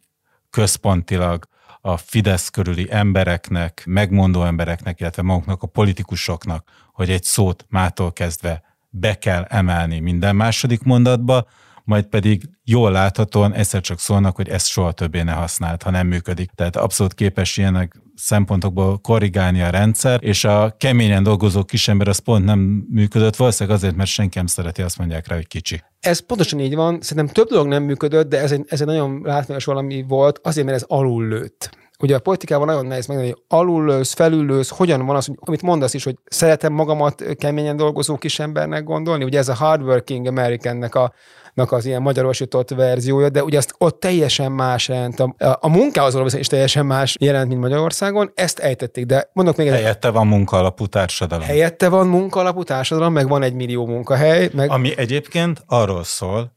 központilag 0.50 1.46
a 1.82 1.98
Fidesz 1.98 2.50
körüli 2.50 2.88
embereknek, 2.92 3.84
megmondó 3.86 4.44
embereknek, 4.44 5.00
illetve 5.00 5.22
maguknak 5.22 5.64
a 5.64 5.68
politikusoknak, 5.68 6.70
hogy 6.92 7.10
egy 7.10 7.24
szót 7.24 7.66
mától 7.70 8.14
kezdve 8.14 8.64
be 8.90 9.18
kell 9.18 9.44
emelni 9.44 10.00
minden 10.00 10.36
második 10.36 10.84
mondatba, 10.84 11.48
majd 11.88 12.06
pedig 12.06 12.50
jól 12.64 12.92
láthatóan 12.92 13.54
egyszer 13.54 13.82
csak 13.82 14.00
szólnak, 14.00 14.36
hogy 14.36 14.50
ezt 14.50 14.68
soha 14.68 14.92
többé 14.92 15.22
ne 15.22 15.32
használt, 15.32 15.84
ha 15.84 15.90
nem 15.90 16.08
működik. 16.08 16.52
Tehát 16.52 16.76
abszolút 16.76 17.14
képes 17.14 17.58
ilyenek 17.58 18.02
szempontokból 18.16 18.98
korrigálni 18.98 19.62
a 19.62 19.70
rendszer, 19.70 20.20
és 20.24 20.44
a 20.44 20.76
keményen 20.78 21.24
dolgozó 21.24 21.64
kisember 21.64 22.08
az 22.08 22.18
pont 22.18 22.46
nem 22.46 22.60
működött, 22.90 23.36
valószínűleg 23.36 23.78
azért, 23.78 23.96
mert 23.96 24.10
senki 24.10 24.38
nem 24.38 24.48
szereti, 24.48 24.82
azt 24.82 24.98
mondják 24.98 25.28
rá, 25.28 25.36
hogy 25.36 25.48
kicsi. 25.48 25.84
Ez 26.00 26.20
pontosan 26.20 26.60
így 26.60 26.76
van, 26.76 27.02
szerintem 27.02 27.34
több 27.34 27.48
dolog 27.48 27.68
nem 27.68 27.84
működött, 27.84 28.30
de 28.30 28.40
ez 28.40 28.52
egy, 28.52 28.66
ez 28.68 28.82
egy 28.82 28.88
nagyon 28.88 29.22
látványos 29.24 29.66
valami 29.66 30.06
volt, 30.08 30.40
azért, 30.44 30.66
mert 30.66 30.78
ez 30.78 30.86
alul 30.88 31.28
lőtt 31.28 31.70
Ugye 32.00 32.16
a 32.16 32.20
politikában 32.20 32.68
nagyon 32.68 32.86
nehéz 32.86 33.06
megmondani, 33.06 33.36
hogy 33.36 33.60
alulősz, 33.60 34.14
felülősz, 34.14 34.70
hogyan 34.70 35.06
van 35.06 35.16
az, 35.16 35.26
hogy, 35.26 35.36
amit 35.40 35.62
mondasz 35.62 35.94
is, 35.94 36.04
hogy 36.04 36.18
szeretem 36.26 36.74
magamat 36.74 37.24
keményen 37.38 37.78
dolgozó 37.78 38.18
kisembernek 38.18 38.84
gondolni, 38.84 39.24
ugye 39.24 39.38
ez 39.38 39.48
a 39.48 39.54
hardworking 39.54 40.26
Americannek 40.28 40.96
a 40.96 41.14
az 41.58 41.86
ilyen 41.86 42.02
magyarosított 42.02 42.70
verziója, 42.70 43.30
de 43.30 43.44
ugye 43.44 43.58
azt 43.58 43.76
ott 43.78 44.00
teljesen 44.00 44.52
más 44.52 44.88
jelent. 44.88 45.20
A, 45.20 45.36
a 45.60 45.70
munkához 45.70 46.14
való 46.14 46.30
is 46.38 46.48
teljesen 46.48 46.86
más 46.86 47.16
jelent, 47.20 47.48
mint 47.48 47.62
Magyarországon. 47.62 48.32
Ezt 48.36 48.60
ejtették, 48.60 49.06
de 49.06 49.30
mondok 49.34 49.56
még 49.56 49.70
Helyette 49.70 50.10
van 50.10 50.28
munkaalapú 50.28 50.86
társadalom. 50.86 51.46
Helyette 51.46 51.90
van 51.90 52.08
munkaalapú 52.08 52.64
társadalom, 52.64 53.14
meg 53.14 53.28
van 53.28 53.44
egy 53.44 53.54
millió 53.54 53.86
munkahely. 53.86 54.50
Meg... 54.54 54.70
Ami 54.70 54.98
egyébként 54.98 55.64
arról 55.66 56.04
szól, 56.04 56.56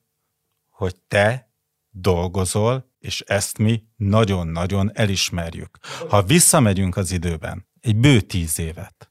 hogy 0.70 0.94
te 1.08 1.50
dolgozol, 1.90 2.88
és 2.98 3.20
ezt 3.20 3.58
mi 3.58 3.82
nagyon-nagyon 3.96 4.90
elismerjük. 4.94 5.78
Ha 6.08 6.22
visszamegyünk 6.22 6.96
az 6.96 7.12
időben, 7.12 7.68
egy 7.80 7.96
bő 7.96 8.20
tíz 8.20 8.58
évet, 8.58 9.09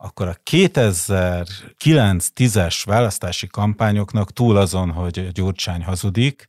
akkor 0.00 0.28
a 0.28 0.36
2009-10-es 0.50 2.82
választási 2.84 3.46
kampányoknak 3.46 4.32
túl 4.32 4.56
azon, 4.56 4.90
hogy 4.90 5.32
Gyurcsány 5.32 5.84
hazudik, 5.84 6.48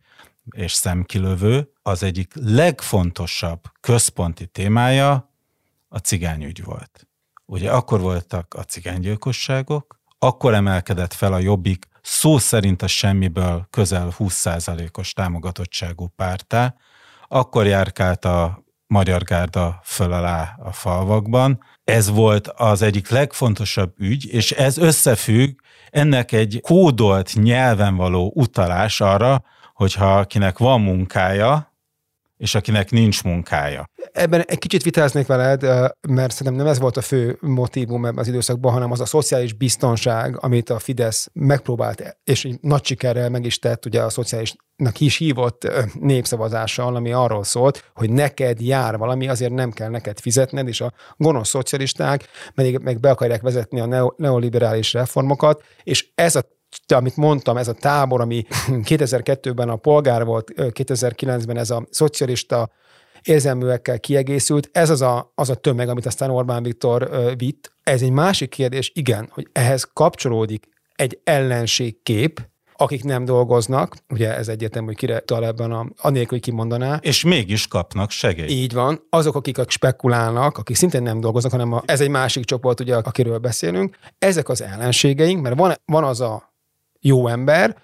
és 0.49 0.73
szemkilövő, 0.73 1.71
az 1.81 2.03
egyik 2.03 2.31
legfontosabb 2.33 3.61
központi 3.79 4.47
témája 4.47 5.33
a 5.87 5.97
cigányügy 5.97 6.63
volt. 6.63 7.07
Ugye 7.45 7.71
akkor 7.71 7.99
voltak 7.99 8.53
a 8.53 8.63
cigánygyilkosságok, 8.63 9.99
akkor 10.19 10.53
emelkedett 10.53 11.13
fel 11.13 11.33
a 11.33 11.39
Jobbik 11.39 11.87
szó 12.01 12.37
szerint 12.37 12.81
a 12.81 12.87
semmiből 12.87 13.67
közel 13.69 14.13
20%-os 14.17 15.13
támogatottságú 15.13 16.07
pártá, 16.07 16.75
akkor 17.27 17.65
járkált 17.65 18.25
a 18.25 18.63
Magyar 18.89 19.23
Gárda 19.23 19.79
föl 19.83 20.13
alá 20.13 20.55
a 20.63 20.71
falvakban. 20.71 21.63
Ez 21.83 22.09
volt 22.09 22.47
az 22.47 22.81
egyik 22.81 23.09
legfontosabb 23.09 23.93
ügy, 23.97 24.33
és 24.33 24.51
ez 24.51 24.77
összefügg 24.77 25.59
ennek 25.89 26.31
egy 26.31 26.59
kódolt 26.61 27.33
nyelven 27.33 27.95
való 27.95 28.31
utalás 28.35 29.01
arra, 29.01 29.43
hogyha 29.73 30.17
akinek 30.17 30.57
van 30.57 30.81
munkája, 30.81 31.68
és 32.39 32.55
akinek 32.55 32.91
nincs 32.91 33.23
munkája. 33.23 33.85
Ebben 34.11 34.43
egy 34.47 34.57
kicsit 34.57 34.83
vitáznék 34.83 35.27
veled, 35.27 35.61
mert 36.07 36.31
szerintem 36.31 36.53
nem 36.53 36.67
ez 36.67 36.79
volt 36.79 36.97
a 36.97 37.01
fő 37.01 37.37
motivum 37.41 38.05
ebben 38.05 38.17
az 38.17 38.27
időszakban, 38.27 38.71
hanem 38.71 38.91
az 38.91 38.99
a 38.99 39.05
szociális 39.05 39.53
biztonság, 39.53 40.37
amit 40.43 40.69
a 40.69 40.79
Fidesz 40.79 41.29
megpróbált, 41.33 42.17
és 42.23 42.47
nagy 42.61 42.85
sikerrel 42.85 43.29
meg 43.29 43.45
is 43.45 43.59
tett, 43.59 43.85
ugye 43.85 44.01
a 44.01 44.09
szociálisnak 44.09 44.99
is 44.99 45.17
hívott 45.17 45.67
népszavazással, 45.99 46.95
ami 46.95 47.11
arról 47.11 47.43
szólt, 47.43 47.91
hogy 47.93 48.09
neked 48.09 48.61
jár 48.61 48.97
valami, 48.97 49.27
azért 49.27 49.53
nem 49.53 49.71
kell 49.71 49.89
neked 49.89 50.19
fizetned, 50.19 50.67
és 50.67 50.81
a 50.81 50.93
gonosz 51.17 51.49
szocialisták 51.49 52.27
meg, 52.53 52.81
meg 52.81 52.99
be 52.99 53.09
akarják 53.09 53.41
vezetni 53.41 53.79
a 53.79 54.13
neoliberális 54.17 54.93
reformokat, 54.93 55.63
és 55.83 56.09
ez 56.15 56.35
a 56.35 56.57
amit 56.87 57.15
mondtam, 57.15 57.57
ez 57.57 57.67
a 57.67 57.73
tábor, 57.73 58.21
ami 58.21 58.45
2002-ben 58.67 59.69
a 59.69 59.75
polgár 59.75 60.25
volt, 60.25 60.51
2009-ben 60.55 61.57
ez 61.57 61.69
a 61.69 61.87
szocialista 61.89 62.69
érzelműekkel 63.23 63.99
kiegészült, 63.99 64.69
ez 64.71 64.89
az 64.89 65.01
a, 65.01 65.31
az 65.35 65.49
a 65.49 65.55
tömeg, 65.55 65.89
amit 65.89 66.05
aztán 66.05 66.29
Orbán 66.29 66.63
Viktor 66.63 67.09
vitt. 67.37 67.71
Ez 67.83 68.01
egy 68.01 68.11
másik 68.11 68.49
kérdés, 68.49 68.91
igen, 68.95 69.29
hogy 69.31 69.47
ehhez 69.51 69.89
kapcsolódik 69.93 70.67
egy 70.95 71.19
ellenségkép, 71.23 72.47
akik 72.81 73.03
nem 73.03 73.25
dolgoznak, 73.25 73.95
ugye 74.09 74.35
ez 74.35 74.47
egyetem, 74.47 74.85
hogy 74.85 74.95
kire 74.95 75.19
tal 75.19 75.45
ebben 75.45 75.71
a, 75.71 75.85
anélkül, 75.97 76.29
hogy 76.29 76.41
kimondaná. 76.41 76.99
És 77.01 77.23
mégis 77.23 77.67
kapnak 77.67 78.09
segélyt. 78.09 78.49
Így 78.49 78.73
van. 78.73 79.01
Azok, 79.09 79.35
akik 79.35 79.57
spekulálnak, 79.67 80.57
akik 80.57 80.75
szintén 80.75 81.01
nem 81.01 81.19
dolgoznak, 81.19 81.51
hanem 81.51 81.73
a, 81.73 81.83
ez 81.85 82.01
egy 82.01 82.09
másik 82.09 82.45
csoport, 82.45 82.79
ugye, 82.79 82.95
akiről 82.95 83.37
beszélünk, 83.37 83.97
ezek 84.19 84.49
az 84.49 84.61
ellenségeink, 84.61 85.41
mert 85.41 85.57
van, 85.57 85.73
van 85.85 86.03
az 86.03 86.21
a 86.21 86.48
jó 86.99 87.27
ember, 87.27 87.75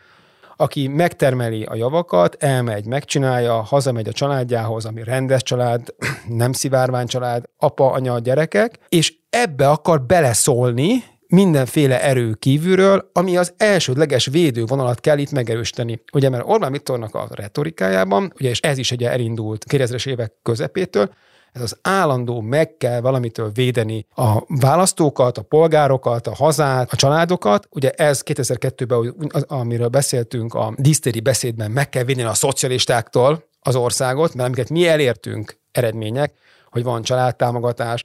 aki 0.58 0.88
megtermeli 0.88 1.64
a 1.64 1.76
javakat, 1.76 2.36
elmegy, 2.40 2.86
megcsinálja, 2.86 3.54
hazamegy 3.54 4.08
a 4.08 4.12
családjához, 4.12 4.86
ami 4.86 5.04
rendes 5.04 5.44
család, 5.44 5.94
nem 6.28 6.52
szivárvány 6.52 7.08
család, 7.08 7.44
apa, 7.58 7.92
anya, 7.92 8.20
gyerekek, 8.20 8.80
és 8.90 9.14
ebbe 9.30 9.70
akar 9.70 10.02
beleszólni, 10.02 11.04
mindenféle 11.28 12.04
erő 12.04 12.34
kívülről, 12.34 13.10
ami 13.14 13.38
az 13.38 13.54
elsődleges 13.58 14.26
védővonalat 14.26 15.00
kell 15.00 15.18
itt 15.18 15.32
megerősíteni. 15.32 16.02
Ugye, 16.14 16.30
mert 16.30 16.44
Orbán 16.48 16.72
Viktornak 16.72 17.16
a 17.16 17.28
retorikájában, 17.32 18.34
ugye, 18.40 18.50
és 18.50 18.60
ez 18.60 18.78
is 18.78 18.92
ugye 18.92 19.12
elindult 19.12 19.66
2000-es 19.70 20.08
évek 20.08 20.34
közepétől, 20.44 21.10
ez 21.56 21.62
az 21.62 21.78
állandó 21.82 22.42
meg 22.42 22.78
kell 22.78 23.02
valamitől 23.02 23.52
védeni 23.54 24.06
a 24.16 24.44
választókat, 24.48 25.38
a 25.38 25.42
polgárokat, 25.42 26.28
a 26.28 26.36
hazát, 26.36 26.92
a 26.92 26.96
családokat. 26.96 27.68
Ugye 27.70 27.90
ez 27.90 28.22
2002-ben, 28.26 29.32
amiről 29.48 29.88
beszéltünk 29.88 30.54
a 30.54 30.74
disztéri 30.78 31.20
beszédben, 31.20 31.72
meg 31.72 31.90
kell 31.90 32.04
védeni 32.04 32.28
a 32.28 32.34
szocialistáktól 32.34 33.44
az 33.60 33.76
országot, 33.76 34.34
mert 34.34 34.48
amiket 34.48 34.70
mi 34.70 34.88
elértünk 34.88 35.58
eredmények, 35.72 36.34
hogy 36.70 36.84
van 36.84 37.02
családtámogatás, 37.02 38.04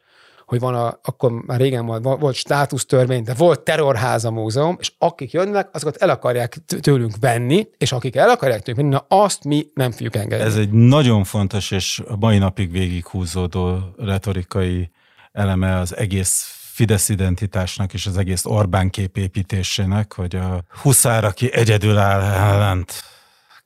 hogy 0.50 0.60
van 0.60 0.74
a, 0.74 0.98
akkor 1.02 1.32
már 1.32 1.60
régen 1.60 1.86
volt, 1.86 2.02
volt 2.02 2.34
státusztörvény, 2.34 3.22
de 3.22 3.34
volt 3.34 3.60
terrorháza 3.60 4.30
múzeum, 4.30 4.76
és 4.80 4.92
akik 4.98 5.32
jönnek, 5.32 5.68
azokat 5.72 5.96
el 5.96 6.10
akarják 6.10 6.56
tőlünk 6.80 7.14
venni, 7.20 7.68
és 7.78 7.92
akik 7.92 8.16
el 8.16 8.28
akarják 8.28 8.62
tőlünk 8.62 8.82
venni, 8.82 9.04
na 9.08 9.22
azt 9.22 9.44
mi 9.44 9.66
nem 9.74 9.90
fogjuk 9.90 10.16
engedni. 10.16 10.44
Ez 10.44 10.56
egy 10.56 10.70
nagyon 10.70 11.24
fontos 11.24 11.70
és 11.70 12.02
a 12.08 12.16
mai 12.16 12.38
napig 12.38 12.70
végighúzódó 12.70 13.78
retorikai 13.96 14.90
eleme 15.32 15.78
az 15.78 15.96
egész 15.96 16.54
Fidesz 16.72 17.08
identitásnak 17.08 17.92
és 17.92 18.06
az 18.06 18.16
egész 18.16 18.44
Orbán 18.44 18.90
képépítésének, 18.90 20.12
hogy 20.12 20.36
a 20.36 20.64
Huszár, 20.82 21.24
aki 21.24 21.54
egyedül 21.54 21.98
áll 21.98 22.20
ellent 22.20 23.09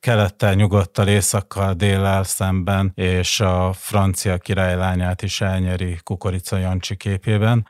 kelettel, 0.05 0.53
nyugodtal, 0.53 1.07
északkal, 1.07 1.73
déllel 1.73 2.23
szemben, 2.23 2.91
és 2.95 3.39
a 3.39 3.73
francia 3.73 4.37
királylányát 4.37 5.21
is 5.21 5.41
elnyeri 5.41 5.99
Kukorica 6.03 6.57
Jancsi 6.57 6.95
képében. 6.95 7.67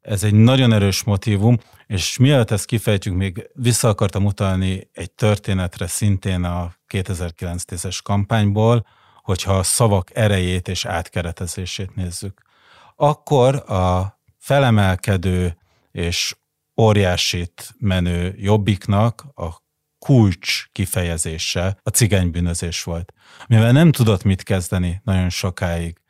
Ez 0.00 0.24
egy 0.24 0.34
nagyon 0.34 0.72
erős 0.72 1.02
motivum, 1.02 1.58
és 1.86 2.18
mielőtt 2.18 2.50
ezt 2.50 2.64
kifejtjük, 2.64 3.14
még 3.14 3.50
vissza 3.54 3.88
akartam 3.88 4.24
utalni 4.24 4.88
egy 4.92 5.10
történetre 5.10 5.86
szintén 5.86 6.44
a 6.44 6.72
2009-es 6.88 7.98
kampányból, 8.02 8.86
hogyha 9.22 9.58
a 9.58 9.62
szavak 9.62 10.16
erejét 10.16 10.68
és 10.68 10.84
átkeretezését 10.84 11.94
nézzük. 11.94 12.42
Akkor 12.96 13.54
a 13.70 14.18
felemelkedő 14.38 15.56
és 15.92 16.36
óriásit 16.76 17.74
menő 17.78 18.34
jobbiknak 18.38 19.24
a 19.34 19.68
kulcs 20.00 20.66
kifejezése 20.72 21.78
a 21.82 21.90
cigánybűnözés 21.90 22.82
volt, 22.82 23.12
mivel 23.48 23.72
nem 23.72 23.92
tudott 23.92 24.22
mit 24.22 24.42
kezdeni 24.42 25.00
nagyon 25.04 25.28
sokáig 25.28 26.00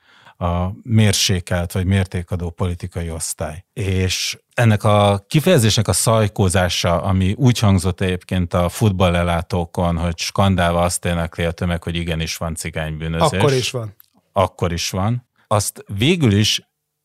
a 0.41 0.71
mérsékelt 0.83 1.73
vagy 1.73 1.87
mértékadó 1.87 2.51
politikai 2.51 3.11
osztály. 3.11 3.65
És 3.73 4.39
ennek 4.55 4.85
a 4.85 5.25
kifejezésnek 5.29 5.89
a 5.89 5.93
szajkózása, 5.93 7.03
ami 7.03 7.33
úgy 7.33 7.59
hangzott 7.59 8.01
egyébként 8.01 8.55
a 8.55 8.69
futballlelátókon, 8.69 9.99
hogy 9.99 10.19
skandálva 10.19 10.81
azt 10.81 11.05
énekli 11.05 11.45
a 11.45 11.51
tömeg, 11.51 11.83
hogy 11.83 11.95
igenis 11.97 12.37
van 12.37 12.55
cigánybűnözés. 12.55 13.39
Akkor 13.39 13.53
is 13.53 13.71
van. 13.71 13.95
Akkor 14.33 14.73
is 14.73 14.91
van. 14.91 15.27
Azt 15.47 15.85
végül 15.87 16.33
is 16.33 16.63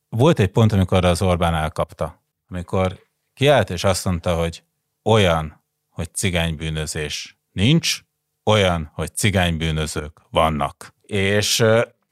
volt 0.10 0.40
egy 0.40 0.50
pont, 0.52 0.72
amikor 0.72 1.06
az 1.06 1.22
Orbán 1.22 1.56
elkapta. 1.56 2.24
Amikor 2.50 3.00
kiállt 3.34 3.70
és 3.70 3.84
azt 3.84 4.06
mondta, 4.06 4.36
hogy 4.36 4.64
olyan 5.04 5.64
hogy 5.96 6.14
cigánybűnözés 6.14 7.38
nincs, 7.52 8.00
olyan, 8.44 8.92
hogy 8.94 9.16
cigánybűnözők 9.16 10.22
vannak. 10.30 10.94
És 11.02 11.64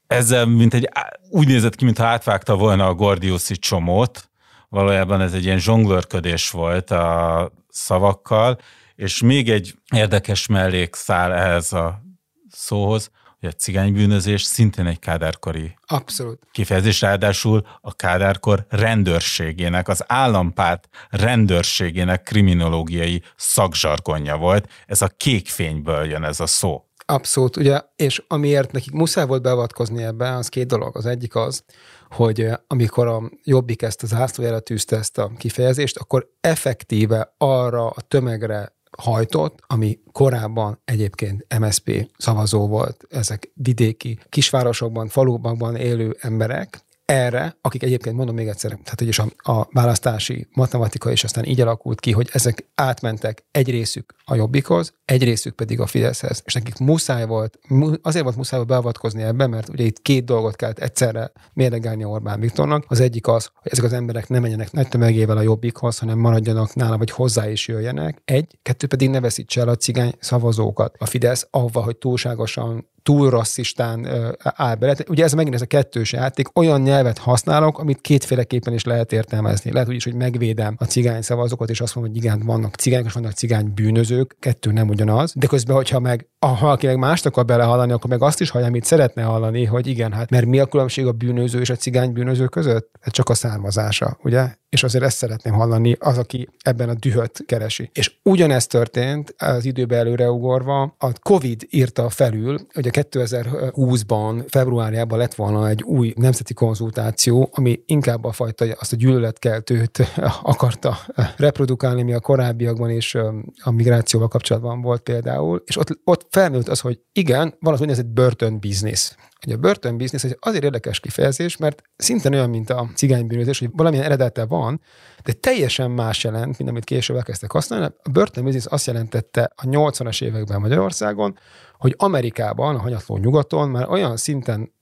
ezzel 0.06 0.46
mint 0.46 0.74
egy, 0.74 0.88
úgy 1.30 1.46
nézett 1.46 1.74
ki, 1.74 1.84
mintha 1.84 2.04
átvágta 2.04 2.56
volna 2.56 2.86
a 2.86 2.94
Gordiuszi 2.94 3.56
csomót, 3.56 4.30
valójában 4.68 5.20
ez 5.20 5.32
egy 5.32 5.44
ilyen 5.44 5.58
zsonglőrködés 5.58 6.50
volt 6.50 6.90
a 6.90 7.52
szavakkal, 7.68 8.58
és 8.94 9.22
még 9.22 9.50
egy 9.50 9.74
érdekes 9.94 10.46
mellékszál 10.46 11.32
ehhez 11.32 11.72
a 11.72 12.02
szóhoz, 12.50 13.10
hogy 13.44 13.52
a 13.56 13.62
cigánybűnözés 13.62 14.42
szintén 14.42 14.86
egy 14.86 14.98
kádárkori 14.98 15.74
Abszolút. 15.86 16.40
kifejezés, 16.52 17.00
ráadásul 17.00 17.66
a 17.80 17.94
kádárkor 17.94 18.66
rendőrségének, 18.68 19.88
az 19.88 20.04
állampárt 20.06 20.88
rendőrségének 21.10 22.22
kriminológiai 22.22 23.22
szakzsargonja 23.36 24.36
volt. 24.36 24.68
Ez 24.86 25.02
a 25.02 25.08
kékfényből 25.08 26.04
jön 26.04 26.24
ez 26.24 26.40
a 26.40 26.46
szó. 26.46 26.84
Abszolút, 27.06 27.56
ugye, 27.56 27.80
és 27.96 28.24
amiért 28.28 28.72
nekik 28.72 28.92
muszáj 28.92 29.26
volt 29.26 29.42
beavatkozni 29.42 30.02
ebbe, 30.02 30.34
az 30.34 30.48
két 30.48 30.66
dolog. 30.66 30.96
Az 30.96 31.06
egyik 31.06 31.34
az, 31.34 31.64
hogy 32.10 32.40
eh, 32.40 32.54
amikor 32.66 33.06
a 33.06 33.22
Jobbik 33.42 33.82
ezt 33.82 34.02
az 34.02 34.08
zászlójára 34.08 34.60
tűzte 34.60 34.96
ezt 34.96 35.18
a 35.18 35.32
kifejezést, 35.36 35.96
akkor 35.96 36.28
effektíve 36.40 37.34
arra 37.38 37.86
a 37.88 38.00
tömegre 38.00 38.72
hajtott, 38.98 39.58
ami 39.66 39.98
korábban 40.12 40.80
egyébként 40.84 41.46
MSP 41.58 42.10
szavazó 42.16 42.66
volt, 42.66 43.04
ezek 43.10 43.50
vidéki 43.54 44.18
kisvárosokban, 44.28 45.08
falubakban 45.08 45.76
élő 45.76 46.16
emberek, 46.20 46.83
erre, 47.04 47.56
akik 47.60 47.82
egyébként 47.82 48.16
mondom 48.16 48.34
még 48.34 48.48
egyszer, 48.48 48.70
tehát 48.70 48.98
hogy 48.98 49.08
is 49.08 49.18
a, 49.18 49.26
a 49.36 49.68
választási 49.72 50.46
matematika 50.52 51.10
és 51.10 51.24
aztán 51.24 51.44
így 51.44 51.60
alakult 51.60 52.00
ki, 52.00 52.12
hogy 52.12 52.28
ezek 52.32 52.66
átmentek 52.74 53.44
egy 53.50 53.70
részük 53.70 54.14
a 54.24 54.34
Jobbikhoz, 54.34 54.94
egy 55.04 55.24
részük 55.24 55.54
pedig 55.54 55.80
a 55.80 55.86
Fideszhez. 55.86 56.42
És 56.44 56.54
nekik 56.54 56.78
muszáj 56.78 57.26
volt, 57.26 57.58
azért 58.02 58.24
volt 58.24 58.36
muszáj 58.36 58.64
beavatkozni 58.64 59.22
ebbe, 59.22 59.46
mert 59.46 59.68
ugye 59.68 59.84
itt 59.84 60.02
két 60.02 60.24
dolgot 60.24 60.56
kellett 60.56 60.78
egyszerre 60.78 61.32
mérlegelni 61.52 62.04
Orbán 62.04 62.40
Viktornak. 62.40 62.84
Az 62.88 63.00
egyik 63.00 63.26
az, 63.26 63.50
hogy 63.54 63.72
ezek 63.72 63.84
az 63.84 63.92
emberek 63.92 64.28
nem 64.28 64.40
menjenek 64.40 64.72
nagy 64.72 64.88
tömegével 64.88 65.36
a 65.36 65.42
Jobbikhoz, 65.42 65.98
hanem 65.98 66.18
maradjanak 66.18 66.74
nála, 66.74 66.98
vagy 66.98 67.10
hozzá 67.10 67.50
is 67.50 67.68
jöjjenek. 67.68 68.22
Egy, 68.24 68.58
kettő 68.62 68.86
pedig 68.86 69.10
ne 69.10 69.20
veszítse 69.20 69.60
el 69.60 69.68
a 69.68 69.76
cigány 69.76 70.12
szavazókat. 70.18 70.96
A 70.98 71.06
Fidesz 71.06 71.46
avva, 71.50 71.82
hogy 71.82 71.96
túlságosan 71.96 72.92
túl 73.04 73.30
rasszistán 73.30 74.08
áll 74.42 74.74
bele. 74.74 74.96
Ugye 75.08 75.24
ez 75.24 75.32
megint 75.32 75.54
ez 75.54 75.62
a 75.62 75.66
kettős 75.66 76.12
játék, 76.12 76.58
olyan 76.58 76.80
nyelvet 76.80 77.18
használok, 77.18 77.78
amit 77.78 78.00
kétféleképpen 78.00 78.74
is 78.74 78.84
lehet 78.84 79.12
értelmezni. 79.12 79.72
Lehet 79.72 79.88
úgy 79.88 79.94
is, 79.94 80.04
hogy 80.04 80.14
megvédem 80.14 80.74
a 80.78 80.84
cigány 80.84 81.22
szavazókat, 81.22 81.70
és 81.70 81.80
azt 81.80 81.94
mondom, 81.94 82.12
hogy 82.12 82.24
igen, 82.24 82.42
vannak 82.46 82.74
cigányok, 82.74 83.06
és 83.06 83.12
vannak 83.12 83.32
cigány 83.32 83.74
bűnözők, 83.74 84.36
kettő 84.40 84.72
nem 84.72 84.88
ugyanaz, 84.88 85.32
de 85.36 85.46
közben, 85.46 85.76
hogyha 85.76 86.00
meg, 86.00 86.28
ha 86.38 86.58
valaki 86.60 86.86
meg 86.86 86.98
mást 86.98 87.26
akar 87.26 87.44
belehallani, 87.44 87.92
akkor 87.92 88.10
meg 88.10 88.22
azt 88.22 88.40
is 88.40 88.50
hallja, 88.50 88.66
amit 88.66 88.84
szeretne 88.84 89.22
hallani, 89.22 89.64
hogy 89.64 89.86
igen, 89.86 90.12
hát 90.12 90.30
mert 90.30 90.46
mi 90.46 90.58
a 90.58 90.66
különbség 90.66 91.06
a 91.06 91.12
bűnöző 91.12 91.60
és 91.60 91.70
a 91.70 91.76
cigány 91.76 92.12
bűnöző 92.12 92.46
között? 92.46 92.90
Hát 93.00 93.14
csak 93.14 93.28
a 93.28 93.34
származása, 93.34 94.18
ugye? 94.22 94.48
és 94.74 94.82
azért 94.82 95.04
ezt 95.04 95.16
szeretném 95.16 95.52
hallani 95.52 95.96
az, 95.98 96.18
aki 96.18 96.48
ebben 96.62 96.88
a 96.88 96.94
dühöt 96.94 97.42
keresi. 97.46 97.90
És 97.92 98.12
ugyanezt 98.22 98.68
történt 98.70 99.34
az 99.38 99.64
időbe 99.64 99.96
előreugorva, 99.96 100.94
a 100.98 101.12
COVID 101.22 101.66
írta 101.70 102.08
felül, 102.08 102.58
hogy 102.72 102.86
a 102.86 102.90
2020-ban, 102.94 104.44
februárjában 104.48 105.18
lett 105.18 105.34
volna 105.34 105.68
egy 105.68 105.82
új 105.82 106.12
nemzeti 106.16 106.54
konzultáció, 106.54 107.50
ami 107.52 107.82
inkább 107.86 108.24
a 108.24 108.32
fajta, 108.32 108.64
azt 108.78 108.92
a 108.92 108.96
gyűlöletkeltőt 108.96 109.98
akarta 110.42 110.98
reprodukálni, 111.36 112.02
mi 112.02 112.12
a 112.12 112.20
korábbiakban 112.20 112.90
is 112.90 113.14
a 113.62 113.70
migrációval 113.70 114.28
kapcsolatban 114.28 114.80
volt 114.80 115.02
például, 115.02 115.62
és 115.66 115.76
ott, 115.76 115.98
ott 116.04 116.26
felnőtt 116.30 116.68
az, 116.68 116.80
hogy 116.80 117.00
igen, 117.12 117.54
van 117.60 117.72
az 117.72 117.80
úgynevezett 117.80 118.10
börtönbiznisz. 118.10 119.16
Ugye 119.46 119.54
a 119.54 119.58
börtönbiznisz 119.58 120.24
egy 120.24 120.36
azért 120.40 120.64
érdekes 120.64 121.00
kifejezés, 121.00 121.56
mert 121.56 121.82
szinte 121.96 122.28
olyan, 122.28 122.50
mint 122.50 122.70
a 122.70 122.90
cigánybűnözés, 122.94 123.58
hogy 123.58 123.68
valamilyen 123.72 124.04
eredete 124.04 124.44
van, 124.44 124.80
de 125.24 125.32
teljesen 125.32 125.90
más 125.90 126.24
jelent, 126.24 126.58
mint 126.58 126.70
amit 126.70 126.84
később 126.84 127.16
elkezdtek 127.16 127.52
használni. 127.52 127.86
A 128.02 128.10
börtönbiznisz 128.10 128.66
azt 128.68 128.86
jelentette 128.86 129.52
a 129.54 129.64
80-as 129.64 130.22
években 130.22 130.60
Magyarországon, 130.60 131.38
hogy 131.78 131.94
Amerikában, 131.98 132.74
a 132.74 132.80
hanyatló 132.80 133.16
nyugaton 133.16 133.68
már 133.68 133.88
olyan 133.88 134.16
szinten 134.16 134.72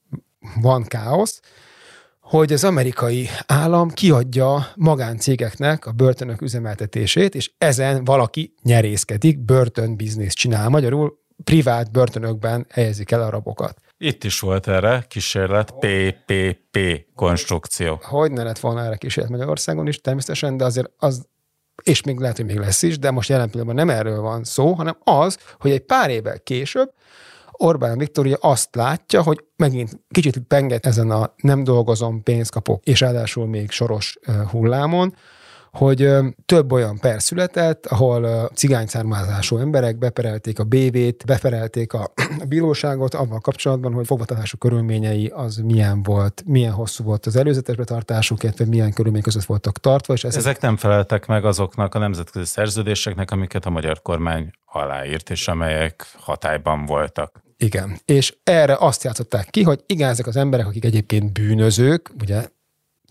van 0.60 0.84
káosz, 0.84 1.40
hogy 2.20 2.52
az 2.52 2.64
amerikai 2.64 3.28
állam 3.46 3.90
kiadja 3.90 4.66
magáncégeknek 4.76 5.86
a 5.86 5.92
börtönök 5.92 6.40
üzemeltetését, 6.40 7.34
és 7.34 7.52
ezen 7.58 8.04
valaki 8.04 8.54
nyerészkedik, 8.62 9.44
börtönbiznisz 9.44 10.34
csinál. 10.34 10.68
Magyarul 10.68 11.18
privát 11.44 11.90
börtönökben 11.90 12.66
helyezik 12.70 13.10
el 13.10 13.22
a 13.22 13.30
rabokat. 13.30 13.80
Itt 13.98 14.24
is 14.24 14.40
volt 14.40 14.68
erre 14.68 15.04
kísérlet, 15.08 15.74
PPP 15.78 17.06
konstrukció. 17.14 18.00
Hogy 18.02 18.32
ne 18.32 18.42
lett 18.42 18.58
volna 18.58 18.84
erre 18.84 18.96
kísérlet 18.96 19.32
Magyarországon 19.32 19.86
is, 19.86 20.00
természetesen, 20.00 20.56
de 20.56 20.64
azért 20.64 20.90
az, 20.96 21.26
és 21.82 22.02
még 22.02 22.18
lehet, 22.18 22.36
hogy 22.36 22.46
még 22.46 22.58
lesz 22.58 22.82
is, 22.82 22.98
de 22.98 23.10
most 23.10 23.28
jelen 23.28 23.50
pillanatban 23.50 23.86
nem 23.86 23.96
erről 23.96 24.20
van 24.20 24.44
szó, 24.44 24.72
hanem 24.72 24.96
az, 25.04 25.38
hogy 25.60 25.70
egy 25.70 25.84
pár 25.84 26.10
évvel 26.10 26.40
később 26.40 26.92
Orbán 27.62 27.98
Viktória 27.98 28.36
azt 28.40 28.74
látja, 28.74 29.22
hogy 29.22 29.44
megint 29.56 30.00
kicsit 30.10 30.38
penget 30.38 30.86
ezen 30.86 31.10
a 31.10 31.34
nem 31.36 31.64
dolgozom, 31.64 32.22
pénzt 32.22 32.50
kapok, 32.50 32.84
és 32.84 33.00
ráadásul 33.00 33.46
még 33.46 33.70
soros 33.70 34.18
hullámon, 34.50 35.14
hogy 35.78 36.08
több 36.46 36.72
olyan 36.72 36.98
per 36.98 37.22
született, 37.22 37.86
ahol 37.86 38.50
cigány 38.54 38.86
származású 38.86 39.56
emberek 39.56 39.98
beperelték 39.98 40.58
a 40.58 40.64
BV-t, 40.64 41.26
beperelték 41.26 41.92
a, 41.92 42.12
a 42.40 42.44
bíróságot 42.48 43.14
avval 43.14 43.40
kapcsolatban, 43.40 43.92
hogy 43.92 44.06
fogvatartású 44.06 44.56
körülményei 44.58 45.26
az 45.34 45.56
milyen 45.56 46.02
volt, 46.02 46.42
milyen 46.46 46.72
hosszú 46.72 47.04
volt 47.04 47.26
az 47.26 47.36
előzetes 47.36 47.76
betartásuk, 47.76 48.42
illetve 48.42 48.64
milyen 48.64 48.92
körülmények 48.92 49.24
között 49.24 49.44
voltak 49.44 49.78
tartva. 49.78 50.12
És 50.12 50.24
ezek... 50.24 50.40
ezek 50.40 50.60
nem 50.60 50.76
feleltek 50.76 51.26
meg 51.26 51.44
azoknak 51.44 51.94
a 51.94 51.98
nemzetközi 51.98 52.44
szerződéseknek, 52.44 53.30
amiket 53.30 53.66
a 53.66 53.70
magyar 53.70 54.02
kormány 54.02 54.50
aláírt, 54.64 55.30
és 55.30 55.48
amelyek 55.48 56.06
hatályban 56.18 56.86
voltak. 56.86 57.42
Igen, 57.56 57.98
és 58.04 58.36
erre 58.44 58.76
azt 58.78 59.04
játszották 59.04 59.50
ki, 59.50 59.62
hogy 59.62 59.82
igen, 59.86 60.08
ezek 60.08 60.26
az 60.26 60.36
emberek, 60.36 60.66
akik 60.66 60.84
egyébként 60.84 61.32
bűnözők, 61.32 62.10
ugye 62.20 62.44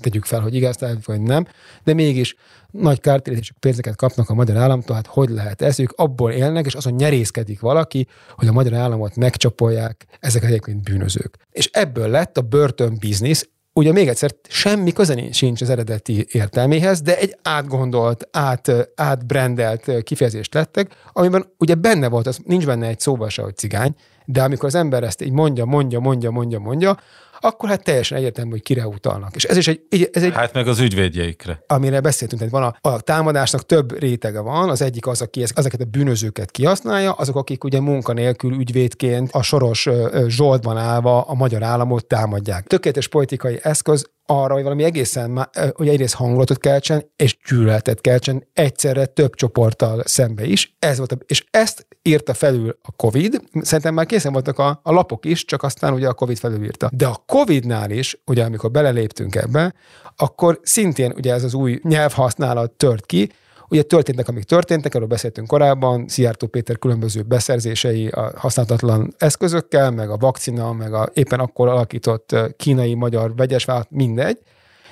tegyük 0.02 0.26
fel, 0.26 0.40
hogy 0.40 0.56
igaz, 0.56 0.78
vagy 1.06 1.22
nem, 1.22 1.48
de 1.84 1.94
mégis 1.94 2.36
nagy 2.72 3.00
kártérítésű 3.00 3.52
pénzeket 3.60 3.96
kapnak 3.96 4.30
a 4.30 4.34
magyar 4.34 4.58
államtól, 4.58 4.96
hát 4.96 5.08
hogy 5.08 5.30
lehet 5.30 5.62
ez? 5.62 5.80
Ők 5.80 5.92
abból 5.92 6.32
élnek, 6.32 6.66
és 6.66 6.74
azon 6.74 6.94
nyerészkedik 6.94 7.60
valaki, 7.60 8.08
hogy 8.36 8.48
a 8.48 8.52
magyar 8.52 8.74
államot 8.74 9.16
megcsapolják, 9.16 10.06
ezek 10.20 10.44
egyébként 10.44 10.84
bűnözők. 10.84 11.38
És 11.52 11.70
ebből 11.74 12.08
lett 12.08 12.38
a 12.38 12.42
börtön 12.42 12.98
biznisz, 13.00 13.50
ugye 13.74 13.92
még 13.92 14.08
egyszer 14.08 14.32
semmi 14.48 14.92
köze 14.92 15.32
sincs 15.32 15.62
az 15.62 15.70
eredeti 15.70 16.26
értelméhez, 16.32 17.02
de 17.02 17.18
egy 17.18 17.38
átgondolt, 17.42 18.28
át, 18.32 18.72
átbrendelt 18.96 20.04
kifejezést 20.04 20.54
lettek, 20.54 20.96
amiben 21.14 21.46
ugye 21.58 21.76
benne 21.76 22.10
volt, 22.10 22.28
az 22.28 22.40
nincs 22.46 22.66
benne 22.66 22.88
egy 22.88 23.00
szóval 23.00 23.30
se, 23.30 23.42
hogy 23.42 23.58
cigány, 23.58 23.96
de 24.26 24.44
amikor 24.44 24.66
az 24.66 24.76
ember 24.76 25.04
ezt 25.04 25.22
így 25.22 25.32
mondja, 25.32 25.66
mondja, 25.66 26.00
mondja, 26.00 26.32
mondja, 26.32 26.60
mondja, 26.60 26.98
akkor 27.42 27.70
hát 27.70 27.84
teljesen 27.84 28.18
egyértelmű, 28.18 28.52
hogy 28.52 28.62
kire 28.62 28.88
utalnak. 28.88 29.36
És 29.36 29.44
ez 29.44 29.58
is 29.58 29.68
egy, 29.68 30.10
ez 30.12 30.24
egy... 30.24 30.34
Hát 30.34 30.54
meg 30.54 30.68
az 30.68 30.80
ügyvédjeikre. 30.80 31.64
Amire 31.68 32.00
beszéltünk, 32.00 32.42
tehát 32.42 32.56
van 32.56 32.76
a, 32.82 32.90
a 32.90 33.02
támadásnak 33.02 33.66
több 33.66 34.00
rétege 34.00 34.40
van, 34.40 34.70
az 34.70 34.82
egyik 34.82 35.08
az, 35.08 35.22
aki 35.22 35.44
ezeket 35.54 35.82
a 35.82 35.86
bűnözőket 35.86 36.52
kihasználja, 36.52 37.12
azok, 37.12 37.36
akik 37.36 37.64
ugye 37.64 37.80
munkanélkül 37.80 38.54
ügyvédként 38.54 39.32
a 39.32 39.42
soros 39.42 39.90
zsoltban 40.28 40.78
állva 40.78 41.22
a 41.22 41.34
magyar 41.34 41.64
államot 41.64 42.06
támadják. 42.06 42.68
Tökéletes 42.68 43.08
politikai 43.08 43.60
eszköz 43.62 44.10
arra, 44.26 44.54
hogy 44.54 44.64
valami 44.64 44.84
egészen, 44.84 45.50
hogy 45.74 45.88
egyrészt 45.88 46.14
hangulatot 46.14 46.58
keltsen, 46.58 47.12
és 47.16 47.38
gyűlöletet 47.50 48.02
keltsen 48.02 48.48
egyszerre 48.54 49.06
több 49.06 49.36
csoporttal 49.36 50.04
szembe 50.06 50.46
is. 50.46 50.76
Ez 50.80 50.98
volt 50.98 51.12
a, 51.12 51.18
és 51.26 51.46
ezt 51.52 51.88
írta 52.02 52.34
felül 52.34 52.78
a 52.82 52.92
COVID. 52.92 53.42
Szerintem 53.62 53.94
már 53.94 54.06
készen 54.06 54.32
voltak 54.32 54.60
a, 54.60 54.80
a 54.84 54.92
lapok 54.92 55.26
is, 55.26 55.46
csak 55.46 55.64
aztán 55.64 55.94
ugye 55.94 56.08
a 56.08 56.14
COVID 56.14 56.38
felülírta. 56.38 56.90
De 56.94 57.08
a 57.08 57.24
COVID-nál 57.32 57.92
is, 57.92 58.18
ugye 58.26 58.44
amikor 58.44 58.72
beleléptünk 58.72 59.36
ebbe, 59.36 59.74
akkor 60.16 60.60
szintén 60.64 61.14
ugye 61.16 61.34
ez 61.34 61.44
az 61.44 61.54
új 61.54 61.80
nyelvhasználat 61.84 62.72
tört 62.72 63.06
ki, 63.06 63.32
Ugye 63.70 63.82
történtek, 63.82 64.28
amik 64.28 64.44
történtek, 64.44 64.96
erről 64.96 65.08
beszéltünk 65.08 65.48
korábban, 65.48 66.08
Szijjártó 66.08 66.48
Péter 66.48 66.78
különböző 66.78 67.22
beszerzései 67.22 68.08
a 68.08 68.32
használhatatlan 68.36 69.14
eszközökkel, 69.18 69.92
meg 69.92 70.10
a 70.10 70.18
vakcina, 70.18 70.74
meg 70.74 70.94
a 70.94 71.10
éppen 71.14 71.40
akkor 71.40 71.68
alakított 71.68 72.36
kínai-magyar 72.58 73.36
vegyes 73.36 73.66
vállalat, 73.66 73.92
mindegy. 73.92 74.38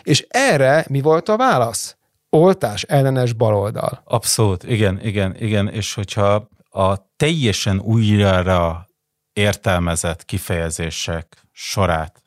És 0.03 0.25
erre 0.29 0.85
mi 0.89 1.01
volt 1.01 1.29
a 1.29 1.37
válasz? 1.37 1.95
Oltás 2.29 2.83
ellenes 2.83 3.33
baloldal. 3.33 4.01
Abszolút, 4.03 4.63
igen, 4.63 4.99
igen, 5.03 5.35
igen, 5.39 5.67
és 5.67 5.93
hogyha 5.93 6.49
a 6.69 6.95
teljesen 7.17 7.79
újra 7.79 8.87
értelmezett 9.33 10.25
kifejezések 10.25 11.37
sorát 11.51 12.21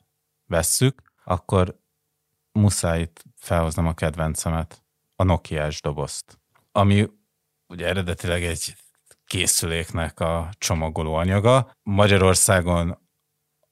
vesszük, 0.53 1.03
akkor 1.25 1.79
muszáj 2.53 3.01
itt 3.01 3.25
felhoznom 3.37 3.87
a 3.87 3.95
kedvencemet, 3.95 4.83
a 5.17 5.23
Nokiás 5.23 5.81
dobozt 5.81 6.41
ami 6.73 7.09
ugye 7.69 7.87
eredetileg 7.87 8.45
egy 8.45 8.75
készüléknek 9.27 10.21
a 10.21 10.49
csomagoló 10.59 11.15
anyaga. 11.15 11.71
Magyarországon 11.83 12.99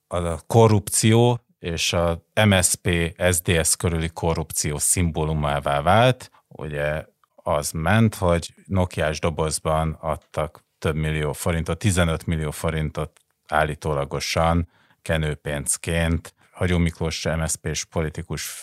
a 0.07 0.40
korrupció 0.47 1.45
és 1.59 1.93
a 1.93 2.25
MSP 2.45 3.14
SDS 3.33 3.77
körüli 3.77 4.09
korrupció 4.09 4.79
szimbólumává 4.79 5.83
vált. 5.83 6.31
Ugye 6.49 7.05
az 7.35 7.71
ment, 7.71 8.14
hogy 8.14 8.55
Nokiás 8.66 9.19
dobozban 9.19 9.97
adtak 10.01 10.64
több 10.79 10.95
millió 10.95 11.33
forintot, 11.33 11.79
15 11.79 12.27
millió 12.27 12.51
forintot 12.51 13.21
állítólagosan 13.49 14.69
kenőpénzként 15.03 16.35
Hagyó 16.61 16.79
Miklós 16.79 17.25
MSZP-s 17.25 17.85
politikus 17.85 18.55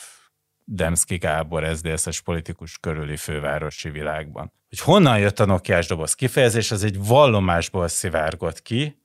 Demszki 0.66 1.18
Gábor 1.18 1.76
SZDSZ-es 1.76 2.22
politikus 2.22 2.78
körüli 2.80 3.18
fővárosi 3.18 3.90
világban. 3.90 4.52
Hogy 4.70 4.80
honnan 4.80 5.20
jött 5.20 5.40
a 5.40 5.46
Nokiás 5.46 5.88
doboz 5.88 6.14
kifejezés, 6.14 6.72
az 6.72 6.84
egy 6.84 7.06
vallomásból 7.06 7.88
szivárgott 7.88 8.62
ki, 8.62 9.02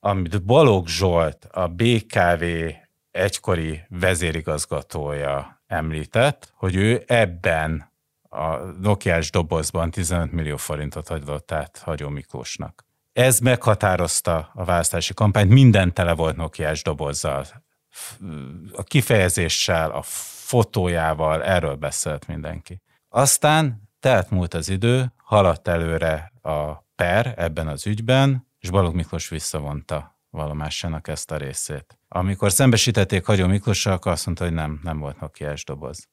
amit 0.00 0.44
Balogh 0.44 0.88
Zsolt, 0.88 1.44
a 1.44 1.66
BKV 1.66 2.44
egykori 3.10 3.80
vezérigazgatója 3.88 5.62
említett, 5.66 6.52
hogy 6.54 6.76
ő 6.76 7.04
ebben 7.06 7.92
a 8.28 8.56
Nokiás 8.56 9.30
dobozban 9.30 9.90
15 9.90 10.32
millió 10.32 10.56
forintot 10.56 11.08
adott 11.08 11.52
át 11.52 11.78
Hagyó 11.78 12.08
Miklósnak. 12.08 12.84
Ez 13.12 13.38
meghatározta 13.38 14.50
a 14.54 14.64
választási 14.64 15.14
kampányt, 15.14 15.50
minden 15.50 15.94
tele 15.94 16.12
volt 16.12 16.36
Nokiás 16.36 16.82
dobozzal. 16.82 17.46
A 18.72 18.82
kifejezéssel, 18.82 19.90
a 19.90 20.02
fotójával, 20.02 21.44
erről 21.44 21.74
beszélt 21.74 22.26
mindenki. 22.26 22.80
Aztán 23.08 23.90
telt 24.00 24.30
múlt 24.30 24.54
az 24.54 24.68
idő, 24.68 25.12
haladt 25.16 25.68
előre 25.68 26.32
a 26.42 26.84
per 26.94 27.34
ebben 27.36 27.68
az 27.68 27.86
ügyben, 27.86 28.46
és 28.58 28.70
Balogh 28.70 28.94
Miklós 28.94 29.28
visszavonta 29.28 30.18
valamásának 30.30 31.08
ezt 31.08 31.30
a 31.30 31.36
részét. 31.36 31.98
Amikor 32.08 32.52
szembesítették 32.52 33.26
Hagyó 33.26 33.46
Miklossal, 33.46 33.92
akkor 33.92 34.12
azt 34.12 34.26
mondta, 34.26 34.44
hogy 34.44 34.52
nem, 34.52 34.80
nem 34.82 34.98
volt 34.98 35.20
Nokiás 35.20 35.64
doboz. 35.64 36.08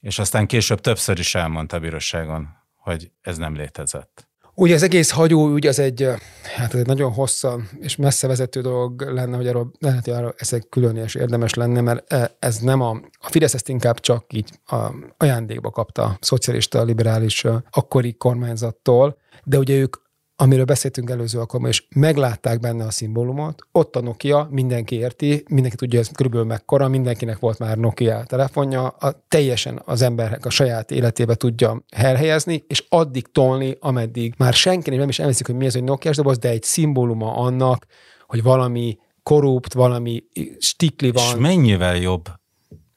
És 0.00 0.18
aztán 0.18 0.46
később 0.46 0.80
többször 0.80 1.18
is 1.18 1.34
elmondta 1.34 1.76
a 1.76 1.80
bíróságon, 1.80 2.48
hogy 2.74 3.10
ez 3.20 3.36
nem 3.36 3.54
létezett. 3.54 4.28
Ugye 4.58 4.74
az 4.74 4.82
egész 4.82 5.10
hagyóügy 5.10 5.66
az 5.66 5.78
egy, 5.78 6.08
hát 6.56 6.74
ez 6.74 6.80
egy 6.80 6.86
nagyon 6.86 7.12
hosszan 7.12 7.68
és 7.80 7.96
messze 7.96 8.26
vezető 8.26 8.60
dolog 8.60 9.02
lenne, 9.02 9.36
hogy 9.36 9.46
arról 9.46 9.70
lehet, 9.78 10.04
hogy 10.04 10.14
arról 10.14 10.34
ezek 10.36 10.68
külön 10.68 10.96
és 10.96 11.14
érdemes 11.14 11.54
lenne, 11.54 11.80
mert 11.80 12.14
ez 12.38 12.58
nem 12.58 12.80
a, 12.80 12.90
a 13.20 13.30
Fidesz 13.30 13.54
ezt 13.54 13.68
inkább 13.68 14.00
csak 14.00 14.32
így 14.32 14.50
a 14.66 14.94
ajándékba 15.16 15.70
kapta 15.70 16.02
a 16.02 16.16
szocialista, 16.20 16.82
liberális 16.82 17.44
akkori 17.70 18.12
kormányzattól, 18.14 19.16
de 19.44 19.58
ugye 19.58 19.74
ők 19.74 19.96
amiről 20.36 20.64
beszéltünk 20.64 21.10
előző 21.10 21.38
alkalommal, 21.38 21.70
és 21.70 21.84
meglátták 21.88 22.60
benne 22.60 22.84
a 22.84 22.90
szimbólumot, 22.90 23.66
ott 23.72 23.96
a 23.96 24.00
Nokia, 24.00 24.48
mindenki 24.50 24.94
érti, 24.94 25.44
mindenki 25.48 25.76
tudja, 25.76 26.00
ez 26.00 26.08
körülbelül 26.08 26.46
mekkora, 26.46 26.88
mindenkinek 26.88 27.38
volt 27.38 27.58
már 27.58 27.78
Nokia 27.78 28.22
telefonja, 28.24 28.86
a, 28.86 29.24
teljesen 29.28 29.82
az 29.84 30.02
emberek 30.02 30.46
a 30.46 30.50
saját 30.50 30.90
életébe 30.90 31.34
tudja 31.34 31.82
elhelyezni, 31.88 32.64
és 32.68 32.84
addig 32.88 33.32
tolni, 33.32 33.76
ameddig 33.80 34.34
már 34.38 34.54
senki 34.54 34.90
nem 34.90 35.08
is 35.08 35.18
emlékszik, 35.18 35.46
hogy 35.46 35.56
mi 35.56 35.66
ez 35.66 35.76
egy 35.76 35.84
nokia 35.84 36.10
doboz, 36.10 36.38
de 36.38 36.48
egy 36.48 36.62
szimbóluma 36.62 37.36
annak, 37.36 37.86
hogy 38.26 38.42
valami 38.42 38.98
korrupt, 39.22 39.72
valami 39.72 40.24
stikli 40.58 41.10
van. 41.10 41.24
És 41.24 41.34
mennyivel 41.34 41.96
jobb, 41.96 42.24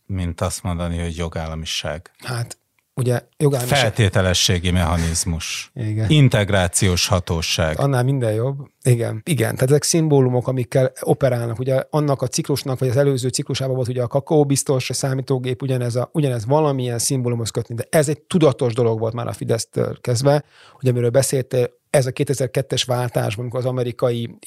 mint 0.06 0.42
azt 0.42 0.64
mondani, 0.64 1.00
hogy 1.00 1.18
jogállamiság? 1.18 2.12
Hát 2.18 2.59
ugye 3.00 3.22
jogállamiság. 3.38 3.80
Feltételességi 3.80 4.72
mechanizmus. 4.72 5.72
Igen. 5.76 6.10
Integrációs 6.10 7.08
hatóság. 7.08 7.80
Annál 7.80 8.04
minden 8.04 8.34
jobb. 8.34 8.58
Igen, 8.84 9.22
igen. 9.26 9.54
Tehát 9.54 9.70
ezek 9.70 9.84
szimbólumok, 9.84 10.48
amikkel 10.48 10.92
operálnak. 11.02 11.60
Ugye 11.60 11.84
annak 11.90 12.22
a 12.22 12.28
ciklusnak, 12.28 12.80
vagy 12.80 12.90
az 12.90 12.98
előző 12.98 13.30
ciklusában 13.30 13.76
volt 13.76 13.88
ugye 13.88 14.04
a 14.04 14.08
kakaó 14.08 14.46
biztos, 14.46 14.90
a 14.90 14.94
számítógép, 14.94 15.62
ugyanez, 15.62 15.96
a, 15.96 16.10
ugyanez 16.14 16.46
valamilyen 16.46 17.00
szimbólumhoz 17.00 17.50
kötni. 17.50 17.76
De 17.76 17.88
ez 17.90 18.10
egy 18.10 18.22
tudatos 18.22 18.74
dolog 18.74 19.00
volt 19.00 19.14
már 19.14 19.28
a 19.28 19.34
Fidesztől 19.34 19.98
kezdve, 20.02 20.44
hogy 20.74 20.90
amiről 20.90 21.10
beszéltél, 21.10 21.78
ez 21.90 22.06
a 22.06 22.12
2002-es 22.12 22.84
váltás, 22.88 23.38
amikor 23.38 23.60
az 23.60 23.66
amerikai 23.66 24.38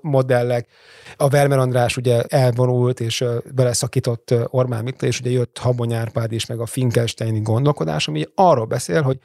modellek, 0.00 0.68
a 1.16 1.28
Vermer 1.28 1.58
András 1.58 1.96
ugye 1.96 2.22
elvonult, 2.22 3.00
és 3.00 3.24
beleszakított 3.54 4.34
Orbán 4.46 4.84
Mikla, 4.84 5.08
és 5.08 5.20
ugye 5.20 5.30
jött 5.30 5.58
Habony 5.58 5.92
Árpád 5.92 6.32
is, 6.32 6.46
meg 6.46 6.60
a 6.60 6.66
Finkelsteini 6.66 7.40
gondolkodás, 7.40 8.08
ami 8.08 8.24
arról 8.34 8.66
beszél, 8.66 9.02
hogy 9.02 9.18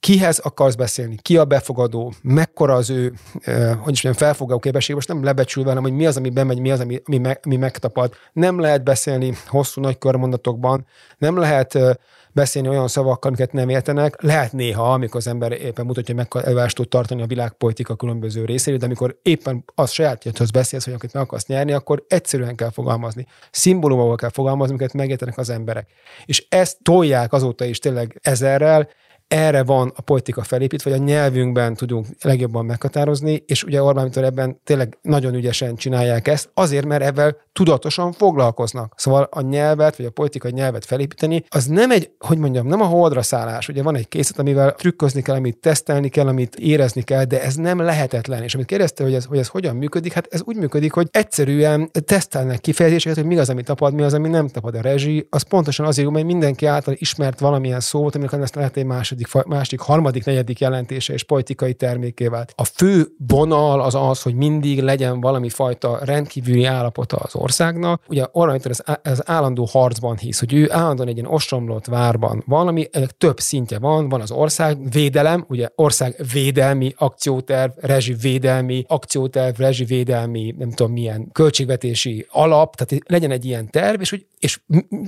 kihez 0.00 0.38
akarsz 0.38 0.74
beszélni, 0.74 1.16
ki 1.22 1.36
a 1.36 1.44
befogadó, 1.44 2.12
mekkora 2.22 2.74
az 2.74 2.90
ő, 2.90 3.12
eh, 3.40 3.54
hogy 3.54 3.92
is 3.92 4.02
mondjam, 4.02 4.12
felfogó 4.12 4.58
képesség, 4.58 4.94
most 4.94 5.08
nem 5.08 5.24
lebecsülve, 5.24 5.68
hanem 5.68 5.82
hogy 5.82 5.92
mi 5.92 6.06
az, 6.06 6.16
ami 6.16 6.30
bemegy, 6.30 6.60
mi 6.60 6.70
az, 6.70 6.80
ami, 6.80 7.02
ami, 7.06 7.18
me, 7.18 7.40
ami 7.42 7.56
megtapad. 7.56 8.14
Nem 8.32 8.60
lehet 8.60 8.84
beszélni 8.84 9.34
hosszú 9.46 9.80
nagy 9.80 9.98
körmondatokban, 9.98 10.86
nem 11.18 11.36
lehet 11.36 11.74
eh, 11.74 11.90
beszélni 12.32 12.68
olyan 12.68 12.88
szavakkal, 12.88 13.30
amiket 13.30 13.52
nem 13.52 13.68
értenek. 13.68 14.22
Lehet 14.22 14.52
néha, 14.52 14.92
amikor 14.92 15.16
az 15.16 15.26
ember 15.26 15.52
éppen 15.52 15.86
mutatja, 15.86 16.14
meg 16.14 16.28
tud 16.72 16.88
tartani 16.88 17.22
a 17.22 17.26
világpolitika 17.26 17.96
különböző 17.96 18.44
részéről, 18.44 18.78
de 18.78 18.84
amikor 18.84 19.18
éppen 19.22 19.64
az 19.74 19.90
sajátjáthoz 19.90 20.50
beszélsz, 20.50 20.84
hogy 20.84 20.94
akit 20.94 21.12
meg 21.12 21.22
akarsz 21.22 21.46
nyerni, 21.46 21.72
akkor 21.72 22.04
egyszerűen 22.08 22.54
kell 22.54 22.70
fogalmazni. 22.70 23.26
Szimbólumával 23.50 24.16
kell 24.16 24.28
fogalmazni, 24.28 24.74
amiket 24.74 24.92
megértenek 24.92 25.38
az 25.38 25.50
emberek. 25.50 25.88
És 26.24 26.46
ezt 26.48 26.78
tolják 26.82 27.32
azóta 27.32 27.64
is 27.64 27.78
tényleg 27.78 28.18
ezerrel, 28.22 28.88
erre 29.30 29.62
van 29.62 29.92
a 29.96 30.00
politika 30.00 30.42
felépítve, 30.42 30.90
vagy 30.90 31.00
a 31.00 31.04
nyelvünkben 31.04 31.74
tudunk 31.74 32.06
legjobban 32.20 32.64
meghatározni, 32.64 33.42
és 33.46 33.64
ugye 33.64 33.82
Orbán 33.82 34.04
Viktor 34.04 34.24
ebben 34.24 34.60
tényleg 34.64 34.98
nagyon 35.02 35.34
ügyesen 35.34 35.76
csinálják 35.76 36.28
ezt, 36.28 36.50
azért, 36.54 36.86
mert 36.86 37.02
ebben 37.02 37.36
tudatosan 37.52 38.12
foglalkoznak. 38.12 38.94
Szóval 38.96 39.28
a 39.30 39.40
nyelvet, 39.40 39.96
vagy 39.96 40.06
a 40.06 40.10
politikai 40.10 40.52
nyelvet 40.52 40.84
felépíteni, 40.84 41.44
az 41.48 41.66
nem 41.66 41.90
egy, 41.90 42.10
hogy 42.18 42.38
mondjam, 42.38 42.66
nem 42.66 42.80
a 42.80 42.84
holdra 42.84 43.22
szállás. 43.22 43.68
Ugye 43.68 43.82
van 43.82 43.96
egy 43.96 44.08
készlet, 44.08 44.38
amivel 44.38 44.72
trükközni 44.72 45.22
kell, 45.22 45.36
amit 45.36 45.56
tesztelni 45.56 46.08
kell, 46.08 46.26
amit 46.26 46.56
érezni 46.56 47.02
kell, 47.02 47.24
de 47.24 47.42
ez 47.42 47.54
nem 47.54 47.78
lehetetlen. 47.80 48.42
És 48.42 48.54
amit 48.54 48.66
kérdezte, 48.66 49.04
hogy 49.04 49.14
ez, 49.14 49.24
hogy 49.24 49.38
ez 49.38 49.48
hogyan 49.48 49.76
működik, 49.76 50.12
hát 50.12 50.26
ez 50.30 50.40
úgy 50.44 50.56
működik, 50.56 50.92
hogy 50.92 51.08
egyszerűen 51.10 51.90
tesztelnek 52.04 52.60
kifejezéseket, 52.60 53.18
hogy 53.18 53.26
mi 53.26 53.38
az, 53.38 53.48
ami 53.48 53.62
tapad, 53.62 53.94
mi 53.94 54.02
az, 54.02 54.14
ami 54.14 54.28
nem 54.28 54.48
tapad. 54.48 54.74
A 54.74 54.80
rezsi, 54.80 55.26
az 55.30 55.42
pontosan 55.42 55.86
azért, 55.86 56.10
mert 56.10 56.26
mindenki 56.26 56.66
által 56.66 56.94
ismert 56.98 57.40
valamilyen 57.40 57.80
szót, 57.80 58.14
amikor 58.14 58.40
ezt 58.40 58.54
lehet 58.54 58.76
egy 58.76 58.84
második 58.84 59.19
második, 59.26 59.52
második, 59.52 59.80
harmadik, 59.80 60.24
negyedik 60.24 60.58
jelentése 60.58 61.12
és 61.12 61.22
politikai 61.22 61.74
terméké 61.74 62.26
vált. 62.26 62.52
A 62.56 62.64
fő 62.64 63.06
vonal 63.26 63.80
az 63.80 63.94
az, 63.94 64.22
hogy 64.22 64.34
mindig 64.34 64.82
legyen 64.82 65.20
valami 65.20 65.48
fajta 65.48 65.98
rendkívüli 66.04 66.64
állapota 66.64 67.16
az 67.16 67.34
országnak. 67.34 68.02
Ugye 68.08 68.26
Orbán 68.32 68.60
Viktor 68.62 68.98
az, 69.02 69.28
állandó 69.28 69.64
harcban 69.64 70.16
hisz, 70.16 70.38
hogy 70.38 70.54
ő 70.54 70.72
állandóan 70.72 71.08
egy 71.08 71.16
ilyen 71.16 71.30
ostromlott 71.30 71.86
várban 71.86 72.42
valami, 72.46 72.88
több 73.18 73.40
szintje 73.40 73.78
van, 73.78 74.08
van 74.08 74.20
az 74.20 74.30
ország 74.30 74.90
védelem, 74.90 75.44
ugye 75.48 75.68
ország 75.74 76.14
védelmi 76.32 76.92
akcióterv, 76.96 77.72
rezsi 77.80 78.14
védelmi 78.14 78.84
akcióterv, 78.88 79.58
rezsi 79.60 79.84
védelmi, 79.84 80.54
nem 80.58 80.70
tudom 80.70 80.92
milyen 80.92 81.28
költségvetési 81.32 82.26
alap, 82.30 82.76
tehát 82.76 83.04
legyen 83.06 83.30
egy 83.30 83.44
ilyen 83.44 83.70
terv, 83.70 84.00
és, 84.00 84.10
hogy, 84.10 84.26
és 84.38 84.60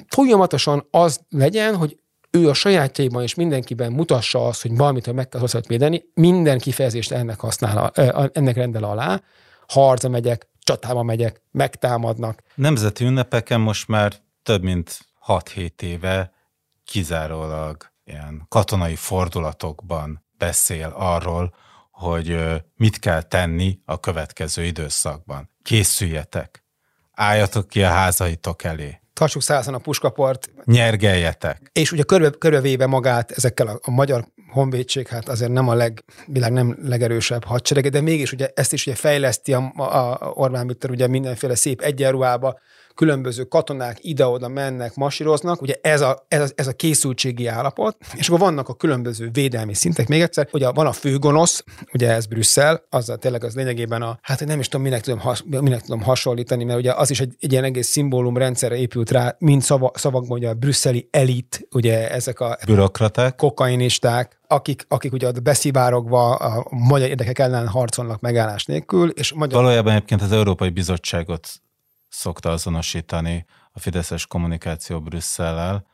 folyamatosan 0.08 0.86
az 0.90 1.20
legyen, 1.28 1.76
hogy 1.76 1.96
ő 2.34 2.48
a 2.48 2.54
sajátjaiban 2.54 3.22
és 3.22 3.34
mindenkiben 3.34 3.92
mutassa 3.92 4.46
azt, 4.46 4.62
hogy 4.62 4.76
valamit 4.76 5.12
meg 5.12 5.28
kell 5.28 5.40
hozzá 5.40 5.60
védeni, 5.66 6.02
minden 6.14 6.58
kifejezést 6.58 7.12
ennek 7.12 7.40
használ, 7.40 7.90
ennek 8.32 8.56
rendel 8.56 8.84
alá, 8.84 9.20
harca 9.68 10.08
megyek, 10.08 10.48
csatába 10.58 11.02
megyek, 11.02 11.42
megtámadnak. 11.50 12.42
Nemzeti 12.54 13.04
ünnepeken 13.04 13.60
most 13.60 13.88
már 13.88 14.12
több 14.42 14.62
mint 14.62 14.98
6-7 15.26 15.82
éve 15.82 16.32
kizárólag 16.84 17.92
ilyen 18.04 18.46
katonai 18.48 18.94
fordulatokban 18.94 20.24
beszél 20.38 20.92
arról, 20.96 21.54
hogy 21.90 22.38
mit 22.76 22.98
kell 22.98 23.22
tenni 23.22 23.78
a 23.84 24.00
következő 24.00 24.64
időszakban. 24.64 25.50
Készüljetek, 25.62 26.64
álljatok 27.12 27.68
ki 27.68 27.82
a 27.82 27.88
házaitok 27.88 28.64
elé, 28.64 29.01
tartsuk 29.12 29.42
százan 29.42 29.74
a 29.74 29.78
puskaport. 29.78 30.50
Nyergeljetek. 30.64 31.70
És 31.72 31.92
ugye 31.92 32.02
körbe, 32.02 32.30
körbevéve 32.30 32.86
magát 32.86 33.30
ezekkel 33.30 33.66
a, 33.66 33.78
a 33.82 33.90
magyar 33.90 34.24
honvédség, 34.52 35.08
hát 35.08 35.28
azért 35.28 35.50
nem 35.52 35.68
a 35.68 35.74
leg, 35.74 36.04
világ 36.26 36.52
nem 36.52 36.78
legerősebb 36.82 37.44
hadserege, 37.44 37.88
de 37.88 38.00
mégis 38.00 38.32
ugye 38.32 38.50
ezt 38.54 38.72
is 38.72 38.86
ugye 38.86 38.96
fejleszti 38.96 39.52
a, 39.52 39.72
a, 39.76 40.10
a 40.10 40.32
Orbán 40.34 40.66
Viktor 40.66 40.90
ugye 40.90 41.06
mindenféle 41.06 41.54
szép 41.54 41.80
egyenruhába, 41.80 42.58
különböző 42.94 43.44
katonák 43.44 43.98
ide-oda 44.00 44.48
mennek, 44.48 44.94
masíroznak, 44.94 45.62
ugye 45.62 45.74
ez 45.82 46.00
a, 46.00 46.24
ez, 46.28 46.40
a, 46.40 46.52
ez 46.54 46.66
a 46.66 46.72
készültségi 46.72 47.46
állapot, 47.46 47.96
és 48.14 48.28
akkor 48.28 48.40
vannak 48.40 48.68
a 48.68 48.74
különböző 48.74 49.28
védelmi 49.32 49.74
szintek. 49.74 50.08
Még 50.08 50.20
egyszer, 50.20 50.48
ugye 50.52 50.70
van 50.70 50.86
a 50.86 50.92
főgonosz, 50.92 51.64
ugye 51.92 52.10
ez 52.10 52.26
Brüsszel, 52.26 52.82
azzal 52.90 53.16
tényleg 53.16 53.44
az 53.44 53.54
lényegében 53.54 54.02
a, 54.02 54.18
hát 54.22 54.44
nem 54.44 54.58
is 54.58 54.68
tudom, 54.68 54.86
minek 54.86 55.00
tudom, 55.00 55.18
has, 55.18 55.44
minek 55.46 55.80
tudom 55.80 56.02
hasonlítani, 56.02 56.64
mert 56.64 56.78
ugye 56.78 56.92
az 56.92 57.10
is 57.10 57.20
egy, 57.20 57.34
egy 57.40 57.52
ilyen 57.52 57.64
egész 57.64 57.88
szimbólum 57.88 58.36
rendszerre 58.36 58.76
épült 58.76 59.10
rá, 59.10 59.36
mint 59.38 59.62
szava, 59.62 59.90
szavakban, 59.94 60.38
ugye 60.38 60.48
a 60.48 60.54
brüsszeli 60.54 61.08
elit, 61.10 61.68
ugye 61.70 62.10
ezek 62.10 62.40
a 62.40 62.58
bürokraták, 62.66 63.36
kokainisták, 63.36 64.40
akik, 64.46 64.84
akik 64.88 65.12
ugye 65.12 65.30
beszivárogva 65.30 66.34
a 66.34 66.66
magyar 66.70 67.08
érdekek 67.08 67.38
ellen 67.38 67.68
harcolnak 67.68 68.20
megállás 68.20 68.64
nélkül. 68.64 69.08
És 69.08 69.32
magyar... 69.32 69.62
Valójában 69.62 69.92
egyébként 69.92 70.22
az 70.22 70.32
Európai 70.32 70.68
Bizottságot 70.68 71.48
szokta 72.12 72.50
azonosítani 72.50 73.44
a 73.72 73.78
Fideszes 73.78 74.26
kommunikáció 74.26 75.00
Brüsszellel, 75.00 75.86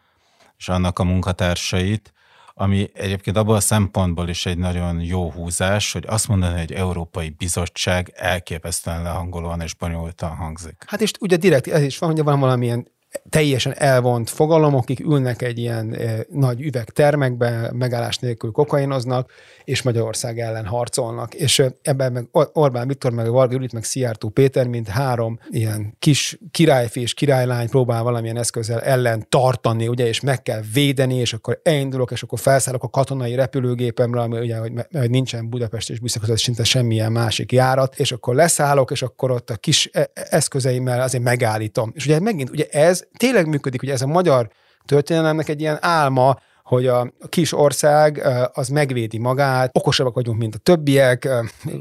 és 0.57 0.69
annak 0.69 0.99
a 0.99 1.05
munkatársait, 1.05 2.13
ami 2.55 2.91
egyébként 2.95 3.37
abból 3.37 3.55
a 3.55 3.61
szempontból 3.61 4.29
is 4.29 4.47
egy 4.47 4.59
nagyon 4.59 5.01
jó 5.01 5.31
húzás, 5.31 5.93
hogy 5.93 6.05
azt 6.07 6.29
mondani, 6.29 6.59
hogy 6.59 6.73
Európai 6.73 7.29
Bizottság 7.29 8.13
elképesztően 8.15 9.03
lehangolóan 9.03 9.61
és 9.61 9.75
bonyolultan 9.75 10.37
hangzik. 10.37 10.85
Hát 10.87 11.01
és 11.01 11.13
ugye 11.21 11.37
direkt 11.37 11.67
ez 11.67 11.83
is 11.83 11.99
van, 11.99 12.11
hogy 12.11 12.23
van 12.23 12.41
valamilyen 12.41 12.89
teljesen 13.29 13.75
elvont 13.77 14.31
fogalom, 14.31 14.75
akik 14.75 15.01
ülnek 15.01 15.43
egy 15.43 15.59
ilyen 15.59 15.95
e, 15.95 16.27
nagy 16.31 16.61
üvegtermekbe, 16.61 17.71
megállás 17.73 18.19
nélkül 18.19 18.51
kokainoznak, 18.51 19.31
és 19.65 19.83
Magyarország 19.83 20.39
ellen 20.39 20.67
harcolnak. 20.67 21.35
És 21.35 21.63
ebben 21.83 22.13
meg 22.13 22.29
Orbán 22.53 22.89
Viktor, 22.89 23.13
meg 23.13 23.31
Varga 23.31 23.53
Judit, 23.53 23.73
meg 23.73 23.85
Szijjártó 23.85 24.29
Péter, 24.29 24.67
mint 24.67 24.89
három 24.89 25.39
ilyen 25.51 25.97
kis 25.99 26.39
királyfi 26.51 27.01
és 27.01 27.15
királylány 27.15 27.69
próbál 27.69 28.03
valamilyen 28.03 28.37
eszközzel 28.37 28.81
ellen 28.81 29.27
tartani, 29.29 29.89
ugye, 29.89 30.07
és 30.07 30.21
meg 30.21 30.43
kell 30.43 30.61
védeni, 30.73 31.15
és 31.15 31.33
akkor 31.33 31.61
elindulok, 31.63 32.11
és 32.11 32.23
akkor 32.23 32.39
felszállok 32.39 32.83
a 32.83 32.89
katonai 32.89 33.35
repülőgépemre, 33.35 34.21
ami 34.21 34.39
ugye, 34.39 34.57
hogy, 34.57 34.73
hogy 34.93 35.11
nincsen 35.11 35.49
Budapest 35.49 35.91
és 35.91 36.01
Büszak 36.01 36.23
között 36.23 36.39
szinte 36.39 36.65
semmilyen 36.65 37.13
másik 37.13 37.53
járat, 37.53 37.99
és 37.99 38.13
akkor 38.13 38.35
leszállok, 38.35 38.91
és 38.91 39.03
akkor 39.03 39.31
ott 39.31 39.51
a 39.51 39.57
kis 39.57 39.91
e, 39.93 40.11
eszközeimmel 40.15 41.01
azért 41.01 41.25
megállítom. 41.25 41.93
És 41.95 42.05
ugye 42.05 42.21
megint, 42.21 42.51
ugye 42.51 42.67
ez 42.71 43.05
tényleg 43.17 43.47
működik, 43.49 43.83
ugye 43.83 43.93
ez 43.93 44.03
a 44.03 44.07
magyar 44.07 44.51
történelemnek 44.85 45.49
egy 45.49 45.61
ilyen 45.61 45.79
álma, 45.81 46.39
hogy 46.63 46.87
a 46.87 47.13
kis 47.29 47.53
ország 47.53 48.23
az 48.53 48.69
megvédi 48.69 49.19
magát, 49.19 49.71
okosabbak 49.77 50.15
vagyunk, 50.15 50.39
mint 50.39 50.55
a 50.55 50.59
többiek, 50.59 51.29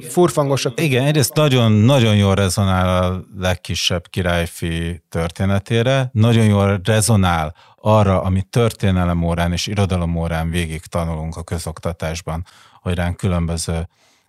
furfangosak. 0.01 0.81
Igen, 0.81 1.05
egyrészt 1.05 1.33
nagyon, 1.33 1.71
nagyon 1.71 2.15
jól 2.15 2.35
rezonál 2.35 3.03
a 3.03 3.23
legkisebb 3.37 4.07
királyfi 4.09 5.03
történetére, 5.09 6.09
nagyon 6.11 6.45
jól 6.45 6.79
rezonál 6.83 7.55
arra, 7.75 8.21
amit 8.21 8.47
történelem 8.47 9.23
órán 9.23 9.51
és 9.51 9.67
irodalom 9.67 10.15
órán 10.15 10.49
végig 10.49 10.85
tanulunk 10.85 11.35
a 11.35 11.43
közoktatásban, 11.43 12.45
hogy 12.81 12.93
ránk 12.93 13.17
különböző 13.17 13.87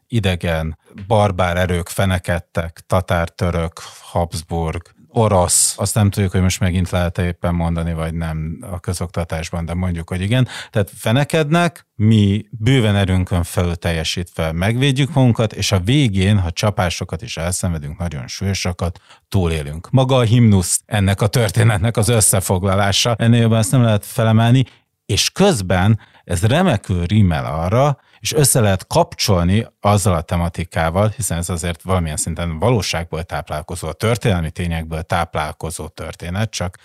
idegen, 0.09 0.79
barbár 1.07 1.57
erők 1.57 1.89
fenekedtek, 1.89 2.81
tatár-török, 2.87 3.81
Habsburg, 4.01 4.83
orosz, 5.09 5.75
azt 5.79 5.94
nem 5.94 6.11
tudjuk, 6.11 6.33
hogy 6.33 6.40
most 6.40 6.61
megint 6.61 6.90
lehet 6.90 7.18
éppen 7.18 7.55
mondani, 7.55 7.92
vagy 7.92 8.14
nem 8.14 8.59
a 8.61 8.81
közoktatásban, 8.81 9.64
de 9.64 9.75
mondjuk, 9.75 10.09
hogy 10.09 10.21
igen. 10.21 10.49
Tehát 10.71 10.90
fenekednek, 10.97 11.87
mi 11.94 12.44
bőven 12.51 12.97
erőnkön 12.97 13.42
felül 13.42 13.75
teljesítve 13.75 14.53
megvédjük 14.53 15.14
magunkat, 15.14 15.53
és 15.53 15.73
a 15.73 15.81
végén, 15.81 16.38
ha 16.38 16.51
csapásokat 16.51 17.23
is 17.23 17.37
elszenvedünk, 17.37 17.99
nagyon 17.99 18.27
súlyosakat, 18.27 19.01
túlélünk. 19.29 19.90
Maga 19.90 20.16
a 20.16 20.23
himnusz 20.23 20.81
ennek 20.87 21.21
a 21.21 21.27
történetnek 21.27 21.97
az 21.97 22.09
összefoglalása, 22.09 23.14
ennél 23.18 23.40
jobban 23.40 23.59
ezt 23.59 23.73
nem 23.73 23.83
lehet 23.83 24.07
felemelni, 24.07 24.64
és 25.07 25.31
közben 25.31 25.99
ez 26.29 26.47
remekül 26.47 27.05
rímel 27.05 27.45
arra, 27.45 27.99
és 28.21 28.33
össze 28.33 28.61
lehet 28.61 28.87
kapcsolni 28.87 29.67
azzal 29.81 30.14
a 30.14 30.21
tematikával, 30.21 31.09
hiszen 31.09 31.38
ez 31.38 31.49
azért 31.49 31.83
valamilyen 31.83 32.17
szinten 32.17 32.59
valóságból 32.59 33.23
táplálkozó, 33.23 33.88
a 33.88 33.93
történelmi 33.93 34.51
tényekből 34.51 35.03
táplálkozó 35.03 35.88
történet, 35.88 36.51
csak 36.51 36.79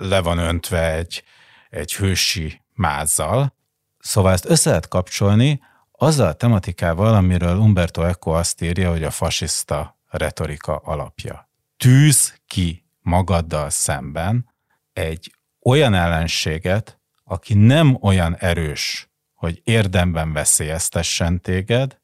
le 0.00 0.20
van 0.20 0.38
öntve 0.38 0.92
egy, 0.92 1.22
egy 1.70 1.94
hősi 1.94 2.62
mázzal. 2.74 3.54
Szóval 3.98 4.32
ezt 4.32 4.48
össze 4.48 4.68
lehet 4.68 4.88
kapcsolni 4.88 5.60
azzal 5.92 6.26
a 6.26 6.32
tematikával, 6.32 7.14
amiről 7.14 7.56
Umberto 7.56 8.02
Eco 8.02 8.30
azt 8.30 8.62
írja, 8.62 8.90
hogy 8.90 9.04
a 9.04 9.10
fasiszta 9.10 9.98
retorika 10.08 10.76
alapja. 10.76 11.50
Tűz 11.76 12.40
ki 12.46 12.84
magaddal 13.00 13.70
szemben 13.70 14.52
egy 14.92 15.34
olyan 15.62 15.94
ellenséget, 15.94 17.00
aki 17.28 17.54
nem 17.54 17.98
olyan 18.00 18.36
erős, 18.36 19.10
hogy 19.34 19.60
érdemben 19.64 20.32
veszélyeztessen 20.32 21.40
téged, 21.40 21.98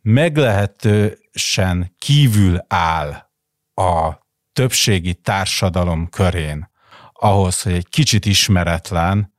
meglehetősen 0.00 1.94
kívül 1.98 2.64
áll 2.68 3.30
a 3.74 4.26
többségi 4.52 5.14
társadalom 5.14 6.08
körén 6.08 6.70
ahhoz, 7.12 7.62
hogy 7.62 7.72
egy 7.72 7.88
kicsit 7.88 8.26
ismeretlen, 8.26 9.34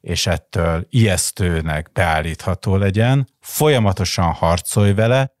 és 0.00 0.26
ettől 0.26 0.86
ijesztőnek 0.90 1.92
beállítható 1.92 2.76
legyen, 2.76 3.28
folyamatosan 3.40 4.32
harcolj 4.32 4.92
vele, 4.92 5.34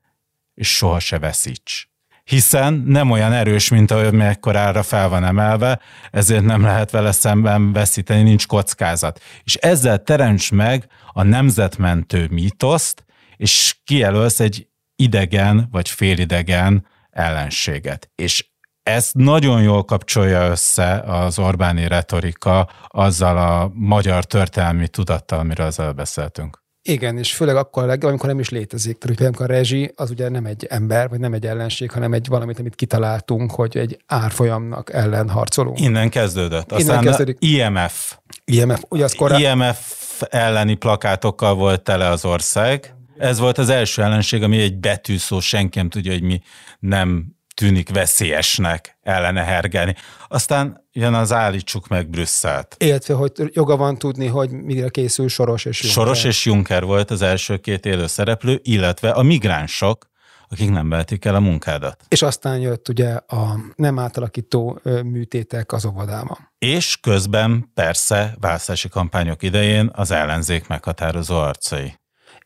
és 0.54 0.76
soha 0.76 0.98
se 0.98 1.18
veszíts 1.18 1.89
hiszen 2.30 2.82
nem 2.86 3.10
olyan 3.10 3.32
erős, 3.32 3.68
mint 3.68 3.90
ahogy 3.90 4.12
mekkorára 4.12 4.82
fel 4.82 5.08
van 5.08 5.24
emelve, 5.24 5.80
ezért 6.10 6.44
nem 6.44 6.62
lehet 6.62 6.90
vele 6.90 7.12
szemben 7.12 7.72
veszíteni, 7.72 8.22
nincs 8.22 8.46
kockázat. 8.46 9.20
És 9.42 9.54
ezzel 9.54 10.02
teremts 10.02 10.52
meg 10.52 10.86
a 11.12 11.22
nemzetmentő 11.22 12.28
mítoszt, 12.30 13.04
és 13.36 13.76
kijelölsz 13.84 14.40
egy 14.40 14.68
idegen 14.96 15.68
vagy 15.70 15.88
félidegen 15.88 16.86
ellenséget. 17.10 18.10
És 18.14 18.48
ezt 18.82 19.14
nagyon 19.14 19.62
jól 19.62 19.84
kapcsolja 19.84 20.48
össze 20.48 21.00
az 21.00 21.38
Orbáni 21.38 21.88
retorika 21.88 22.68
azzal 22.86 23.38
a 23.38 23.70
magyar 23.74 24.24
történelmi 24.24 24.88
tudattal, 24.88 25.38
amiről 25.38 25.66
az 25.66 25.82
beszéltünk. 25.96 26.62
Igen, 26.82 27.18
és 27.18 27.34
főleg 27.34 27.56
akkor 27.56 27.82
a 27.82 27.86
legjobb, 27.86 28.10
amikor 28.10 28.28
nem 28.28 28.38
is 28.38 28.48
létezik. 28.48 28.98
Tehát, 28.98 29.16
hogy 29.16 29.26
amikor 29.26 29.50
a 29.50 29.54
rezsi 29.54 29.92
az 29.96 30.10
ugye 30.10 30.28
nem 30.28 30.46
egy 30.46 30.66
ember, 30.68 31.08
vagy 31.08 31.18
nem 31.20 31.32
egy 31.32 31.46
ellenség, 31.46 31.90
hanem 31.90 32.12
egy 32.12 32.28
valamit, 32.28 32.58
amit 32.58 32.74
kitaláltunk, 32.74 33.50
hogy 33.50 33.76
egy 33.76 34.02
árfolyamnak 34.06 34.92
ellen 34.92 35.28
harcolunk. 35.28 35.80
Innen 35.80 36.10
kezdődött. 36.10 36.72
Aztán 36.72 36.80
Innen 36.80 37.04
kezdődik. 37.04 37.36
IMF. 37.40 38.16
IMF, 38.44 38.82
ugye 38.88 39.04
az 39.04 39.14
korán... 39.14 39.40
IMF 39.40 40.22
elleni 40.28 40.74
plakátokkal 40.74 41.54
volt 41.54 41.82
tele 41.82 42.08
az 42.08 42.24
ország. 42.24 42.94
Ez 43.18 43.38
volt 43.38 43.58
az 43.58 43.68
első 43.68 44.02
ellenség, 44.02 44.42
ami 44.42 44.60
egy 44.60 44.76
betűszó, 44.76 45.40
senki 45.40 45.78
nem 45.78 45.88
tudja, 45.88 46.12
hogy 46.12 46.22
mi 46.22 46.42
nem 46.78 47.39
tűnik 47.60 47.88
veszélyesnek 47.88 48.98
ellene 49.02 49.44
hergelni. 49.44 49.94
Aztán 50.28 50.86
jön 50.92 51.14
az 51.14 51.32
állítsuk 51.32 51.88
meg 51.88 52.08
Brüsszelt. 52.08 52.76
Illetve, 52.78 53.14
hogy 53.14 53.32
joga 53.52 53.76
van 53.76 53.98
tudni, 53.98 54.26
hogy 54.26 54.50
mire 54.50 54.88
készül 54.88 55.28
Soros 55.28 55.64
és 55.64 55.82
Juncker. 55.82 56.02
Soros 56.02 56.24
és 56.24 56.44
Juncker 56.44 56.84
volt 56.84 57.10
az 57.10 57.22
első 57.22 57.56
két 57.56 57.86
élő 57.86 58.06
szereplő, 58.06 58.60
illetve 58.62 59.10
a 59.10 59.22
migránsok, 59.22 60.06
akik 60.48 60.70
nem 60.70 60.88
vehetik 60.88 61.24
el 61.24 61.34
a 61.34 61.40
munkádat. 61.40 62.04
És 62.08 62.22
aztán 62.22 62.58
jött 62.58 62.88
ugye 62.88 63.10
a 63.12 63.58
nem 63.74 63.98
átalakító 63.98 64.80
műtétek 65.04 65.72
az 65.72 65.84
óvodában. 65.84 66.50
És 66.58 66.96
közben 67.00 67.70
persze 67.74 68.36
választási 68.40 68.88
kampányok 68.88 69.42
idején 69.42 69.90
az 69.92 70.10
ellenzék 70.10 70.66
meghatározó 70.66 71.36
arcai 71.36 71.99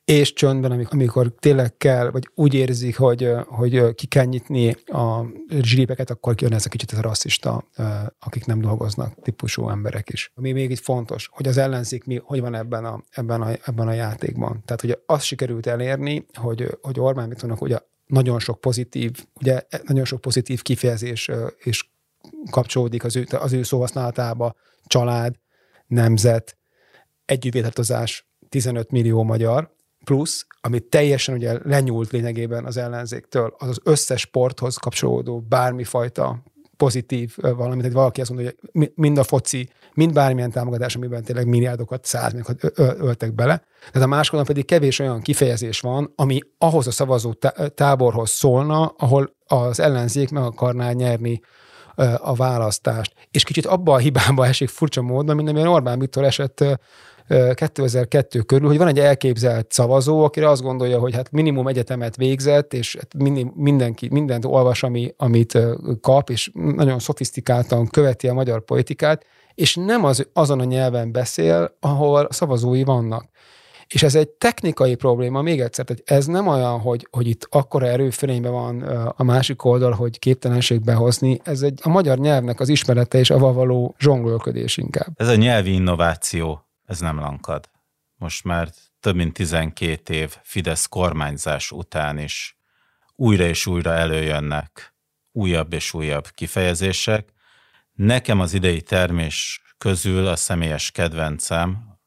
és 0.04 0.32
csöndben, 0.32 0.86
amikor 0.90 1.34
tényleg 1.38 1.76
kell, 1.76 2.10
vagy 2.10 2.28
úgy 2.34 2.54
érzik, 2.54 2.96
hogy, 2.96 3.30
hogy 3.46 3.94
ki 3.94 4.06
kell 4.06 4.24
nyitni 4.24 4.76
a 4.86 5.26
zsíripeket, 5.48 6.10
akkor 6.10 6.34
jön 6.38 6.52
ez 6.52 6.66
a 6.66 6.68
kicsit 6.68 6.92
ez 6.92 6.98
a 6.98 7.02
rasszista, 7.02 7.68
akik 8.18 8.46
nem 8.46 8.60
dolgoznak 8.60 9.22
típusú 9.22 9.68
emberek 9.68 10.08
is. 10.08 10.32
Ami 10.34 10.52
még 10.52 10.70
itt 10.70 10.78
fontos, 10.78 11.28
hogy 11.32 11.48
az 11.48 11.56
ellenzék 11.56 12.04
mi, 12.04 12.20
hogy 12.24 12.40
van 12.40 12.54
ebben 12.54 12.84
a, 12.84 13.02
ebben 13.10 13.42
a, 13.42 13.48
ebben 13.64 13.88
a 13.88 13.92
játékban. 13.92 14.62
Tehát, 14.64 14.80
hogy 14.80 14.98
azt 15.06 15.24
sikerült 15.24 15.66
elérni, 15.66 16.26
hogy, 16.34 16.78
hogy 16.82 17.00
Orbán 17.00 17.28
Viktornak 17.28 17.62
ugye 17.62 17.78
nagyon 18.06 18.38
sok 18.38 18.60
pozitív, 18.60 19.26
ugye 19.40 19.62
nagyon 19.82 20.04
sok 20.04 20.20
pozitív 20.20 20.62
kifejezés 20.62 21.30
és 21.58 21.88
kapcsolódik 22.50 23.04
az 23.04 23.16
ő, 23.16 23.26
az 23.30 23.52
ő 23.52 23.62
szóhasználatába, 23.62 24.54
család, 24.86 25.34
nemzet, 25.86 26.56
együttvétartozás, 27.24 28.26
15 28.48 28.90
millió 28.90 29.22
magyar, 29.22 29.73
plusz, 30.04 30.46
ami 30.60 30.80
teljesen 30.80 31.34
ugye 31.34 31.58
lenyúlt 31.62 32.10
lényegében 32.10 32.64
az 32.64 32.76
ellenzéktől, 32.76 33.54
az 33.58 33.68
az 33.68 33.80
összes 33.82 34.20
sporthoz 34.20 34.76
kapcsolódó 34.76 35.40
bármifajta 35.48 36.42
pozitív 36.76 37.36
valamit, 37.36 37.84
hogy 37.84 37.92
valaki 37.92 38.20
azt 38.20 38.30
mondja, 38.30 38.50
hogy 38.72 38.92
mind 38.94 39.18
a 39.18 39.22
foci, 39.22 39.68
mind 39.94 40.12
bármilyen 40.12 40.50
támogatás, 40.50 40.96
amiben 40.96 41.22
tényleg 41.22 41.46
milliárdokat, 41.46 42.04
százmilliókat 42.04 42.72
öltek 42.76 43.34
bele. 43.34 43.62
Tehát 43.92 44.06
a 44.06 44.10
másikon 44.10 44.44
pedig 44.44 44.64
kevés 44.64 44.98
olyan 44.98 45.20
kifejezés 45.20 45.80
van, 45.80 46.12
ami 46.16 46.40
ahhoz 46.58 46.86
a 46.86 46.90
szavazó 46.90 47.32
táborhoz 47.74 48.30
szólna, 48.30 48.94
ahol 48.98 49.34
az 49.46 49.80
ellenzék 49.80 50.30
meg 50.30 50.42
akarná 50.42 50.92
nyerni 50.92 51.40
a 52.16 52.34
választást. 52.34 53.12
És 53.30 53.44
kicsit 53.44 53.66
abba 53.66 53.92
a 53.92 53.98
hibába 53.98 54.46
esik 54.46 54.68
furcsa 54.68 55.02
módon, 55.02 55.36
mint 55.36 55.48
amilyen 55.48 55.68
Orbán 55.68 55.98
Viktor 55.98 56.24
esett 56.24 56.64
2002 57.54 58.42
körül, 58.46 58.68
hogy 58.68 58.78
van 58.78 58.88
egy 58.88 58.98
elképzelt 58.98 59.72
szavazó, 59.72 60.24
akire 60.24 60.48
azt 60.48 60.62
gondolja, 60.62 60.98
hogy 60.98 61.14
hát 61.14 61.30
minimum 61.30 61.66
egyetemet 61.66 62.16
végzett, 62.16 62.74
és 62.74 62.96
hát 62.96 63.32
mindenki 63.54 64.08
mindent 64.10 64.44
olvas, 64.44 64.82
ami, 64.82 65.14
amit 65.16 65.58
kap, 66.00 66.30
és 66.30 66.50
nagyon 66.52 66.98
szofisztikáltan 66.98 67.86
követi 67.86 68.28
a 68.28 68.34
magyar 68.34 68.64
politikát, 68.64 69.24
és 69.54 69.74
nem 69.74 70.04
az, 70.04 70.28
azon 70.32 70.60
a 70.60 70.64
nyelven 70.64 71.12
beszél, 71.12 71.76
ahol 71.80 72.26
szavazói 72.30 72.84
vannak. 72.84 73.24
És 73.88 74.02
ez 74.02 74.14
egy 74.14 74.28
technikai 74.28 74.94
probléma, 74.94 75.42
még 75.42 75.60
egyszer, 75.60 75.84
hogy 75.86 76.02
ez 76.04 76.26
nem 76.26 76.46
olyan, 76.46 76.80
hogy, 76.80 77.06
hogy 77.10 77.26
itt 77.26 77.46
akkora 77.50 77.86
erőfölényben 77.86 78.52
van 78.52 78.82
a 79.16 79.22
másik 79.22 79.64
oldal, 79.64 79.92
hogy 79.92 80.18
képtelenség 80.18 80.80
behozni, 80.80 81.40
ez 81.44 81.62
egy 81.62 81.80
a 81.82 81.88
magyar 81.88 82.18
nyelvnek 82.18 82.60
az 82.60 82.68
ismerete 82.68 83.18
és 83.18 83.30
avval 83.30 83.52
való 83.52 83.94
zsonglőködés 83.98 84.76
inkább. 84.76 85.08
Ez 85.16 85.28
a 85.28 85.34
nyelvi 85.34 85.72
innováció 85.72 86.63
ez 86.86 87.00
nem 87.00 87.18
lankad. 87.18 87.70
Most 88.14 88.44
már 88.44 88.68
több 89.00 89.14
mint 89.14 89.32
12 89.32 90.14
év 90.14 90.36
Fidesz 90.42 90.86
kormányzás 90.86 91.70
után 91.70 92.18
is 92.18 92.58
újra 93.14 93.44
és 93.44 93.66
újra 93.66 93.92
előjönnek 93.92 94.94
újabb 95.32 95.72
és 95.72 95.94
újabb 95.94 96.28
kifejezések, 96.28 97.34
Nekem 97.94 98.40
az 98.40 98.52
idei 98.52 98.82
termés 98.82 99.62
közül 99.78 100.26
a 100.26 100.36
személyes 100.36 100.90
kedvencem 100.90 101.98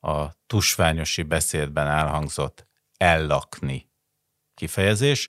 a 0.00 0.26
tusványosi 0.46 1.22
beszédben 1.22 1.86
elhangzott 1.86 2.66
ellakni 2.96 3.90
kifejezés, 4.54 5.28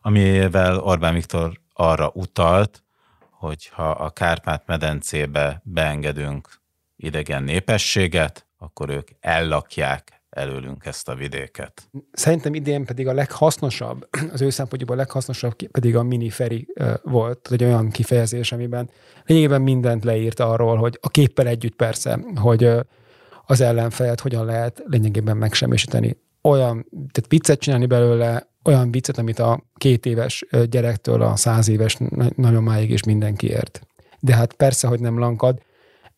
amivel 0.00 0.78
Orbán 0.78 1.14
Viktor 1.14 1.60
arra 1.72 2.10
utalt, 2.14 2.84
hogy 3.30 3.66
ha 3.66 3.90
a 3.90 4.10
Kárpát-medencébe 4.10 5.60
beengedünk 5.64 6.59
idegen 7.00 7.42
népességet, 7.42 8.46
akkor 8.58 8.90
ők 8.90 9.08
ellakják 9.20 10.20
előlünk 10.30 10.86
ezt 10.86 11.08
a 11.08 11.14
vidéket. 11.14 11.90
Szerintem 12.12 12.54
idén 12.54 12.84
pedig 12.84 13.08
a 13.08 13.12
leghasznosabb, 13.12 14.08
az 14.32 14.40
ő 14.40 14.50
szempontjából 14.50 14.96
a 14.96 14.98
leghasznosabb 14.98 15.54
pedig 15.70 15.96
a 15.96 16.02
miniferi 16.02 16.66
volt, 17.02 17.48
egy 17.50 17.64
olyan 17.64 17.90
kifejezés, 17.90 18.52
amiben 18.52 18.90
lényegében 19.24 19.62
mindent 19.62 20.04
leírt 20.04 20.40
arról, 20.40 20.76
hogy 20.76 20.98
a 21.00 21.08
képpel 21.08 21.46
együtt 21.46 21.76
persze, 21.76 22.20
hogy 22.34 22.70
az 23.46 23.60
ellenfejet 23.60 24.20
hogyan 24.20 24.44
lehet 24.44 24.82
lényegében 24.86 25.36
megsemmisíteni. 25.36 26.16
Olyan, 26.42 26.86
tehát 26.90 27.24
viccet 27.28 27.60
csinálni 27.60 27.86
belőle, 27.86 28.48
olyan 28.64 28.90
viccet, 28.90 29.18
amit 29.18 29.38
a 29.38 29.62
két 29.76 30.06
éves 30.06 30.44
gyerektől 30.64 31.22
a 31.22 31.36
száz 31.36 31.68
éves 31.68 31.98
nagyon 32.34 32.62
máig 32.62 32.90
is 32.90 33.04
mindenki 33.04 33.48
ért. 33.48 33.80
De 34.20 34.34
hát 34.34 34.52
persze, 34.52 34.86
hogy 34.88 35.00
nem 35.00 35.18
lankad, 35.18 35.62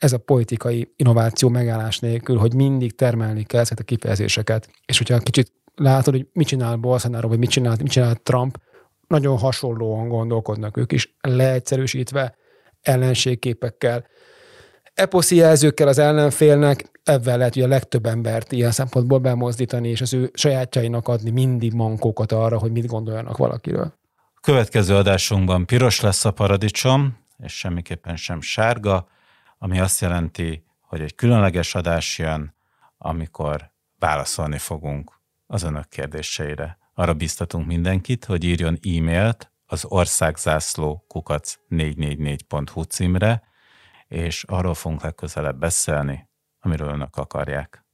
ez 0.03 0.13
a 0.13 0.19
politikai 0.19 0.93
innováció 0.97 1.49
megállás 1.49 1.99
nélkül, 1.99 2.37
hogy 2.37 2.55
mindig 2.55 2.95
termelni 2.95 3.43
kell 3.43 3.61
ezeket 3.61 3.81
a 3.81 3.85
kifejezéseket. 3.85 4.69
És 4.87 4.99
hogyha 4.99 5.19
kicsit 5.19 5.53
látod, 5.75 6.15
hogy 6.15 6.27
mit 6.33 6.47
csinál 6.47 6.77
Bolsonaro, 6.77 7.29
vagy 7.29 7.39
mit 7.39 7.51
csinál, 7.51 7.77
mit 7.81 7.91
csinál 7.91 8.15
Trump, 8.15 8.59
nagyon 9.07 9.39
hasonlóan 9.39 10.09
gondolkodnak 10.09 10.77
ők 10.77 10.93
is, 10.93 11.17
leegyszerűsítve, 11.21 12.37
ellenségképekkel, 12.81 14.07
eposzi 14.95 15.37
jelzőkkel 15.37 15.89
az 15.89 15.99
ellenfélnek, 15.99 16.91
ebben 17.05 17.39
lehet 17.39 17.55
hogy 17.55 17.63
a 17.63 17.69
legtöbb 17.69 18.07
embert 18.07 18.53
ilyen 18.53 18.71
szempontból 18.71 19.19
bemozdítani, 19.19 19.89
és 19.89 20.01
az 20.01 20.15
ő 20.15 20.31
sajátjainak 20.35 21.09
adni 21.09 21.31
mindig 21.31 21.73
mankókat 21.73 22.33
arra, 22.33 22.59
hogy 22.59 22.73
mit 22.73 22.87
gondoljanak 22.87 23.37
valakiről. 23.37 23.95
Következő 24.41 24.95
adásunkban 24.95 25.67
piros 25.67 26.01
lesz 26.01 26.25
a 26.25 26.31
paradicsom, 26.31 27.19
és 27.39 27.59
semmiképpen 27.59 28.17
sem 28.17 28.41
sárga, 28.41 29.11
ami 29.63 29.81
azt 29.81 30.01
jelenti, 30.01 30.65
hogy 30.81 31.01
egy 31.01 31.15
különleges 31.15 31.75
adás 31.75 32.19
jön, 32.19 32.55
amikor 32.99 33.71
válaszolni 33.99 34.59
fogunk 34.59 35.21
az 35.47 35.63
önök 35.63 35.89
kérdéseire. 35.89 36.79
Arra 36.95 37.15
biztatunk 37.15 37.67
mindenkit, 37.67 38.25
hogy 38.25 38.45
írjon 38.45 38.79
e-mailt 38.83 39.53
az 39.67 39.85
országzászló 39.85 41.05
kukac 41.09 41.55
444.hu 41.69 42.83
címre, 42.83 43.43
és 44.09 44.45
arról 44.45 44.75
fogunk 44.75 45.03
legközelebb 45.03 45.59
beszélni, 45.59 46.29
amiről 46.61 46.89
önök 46.89 47.17
akarják. 47.17 47.85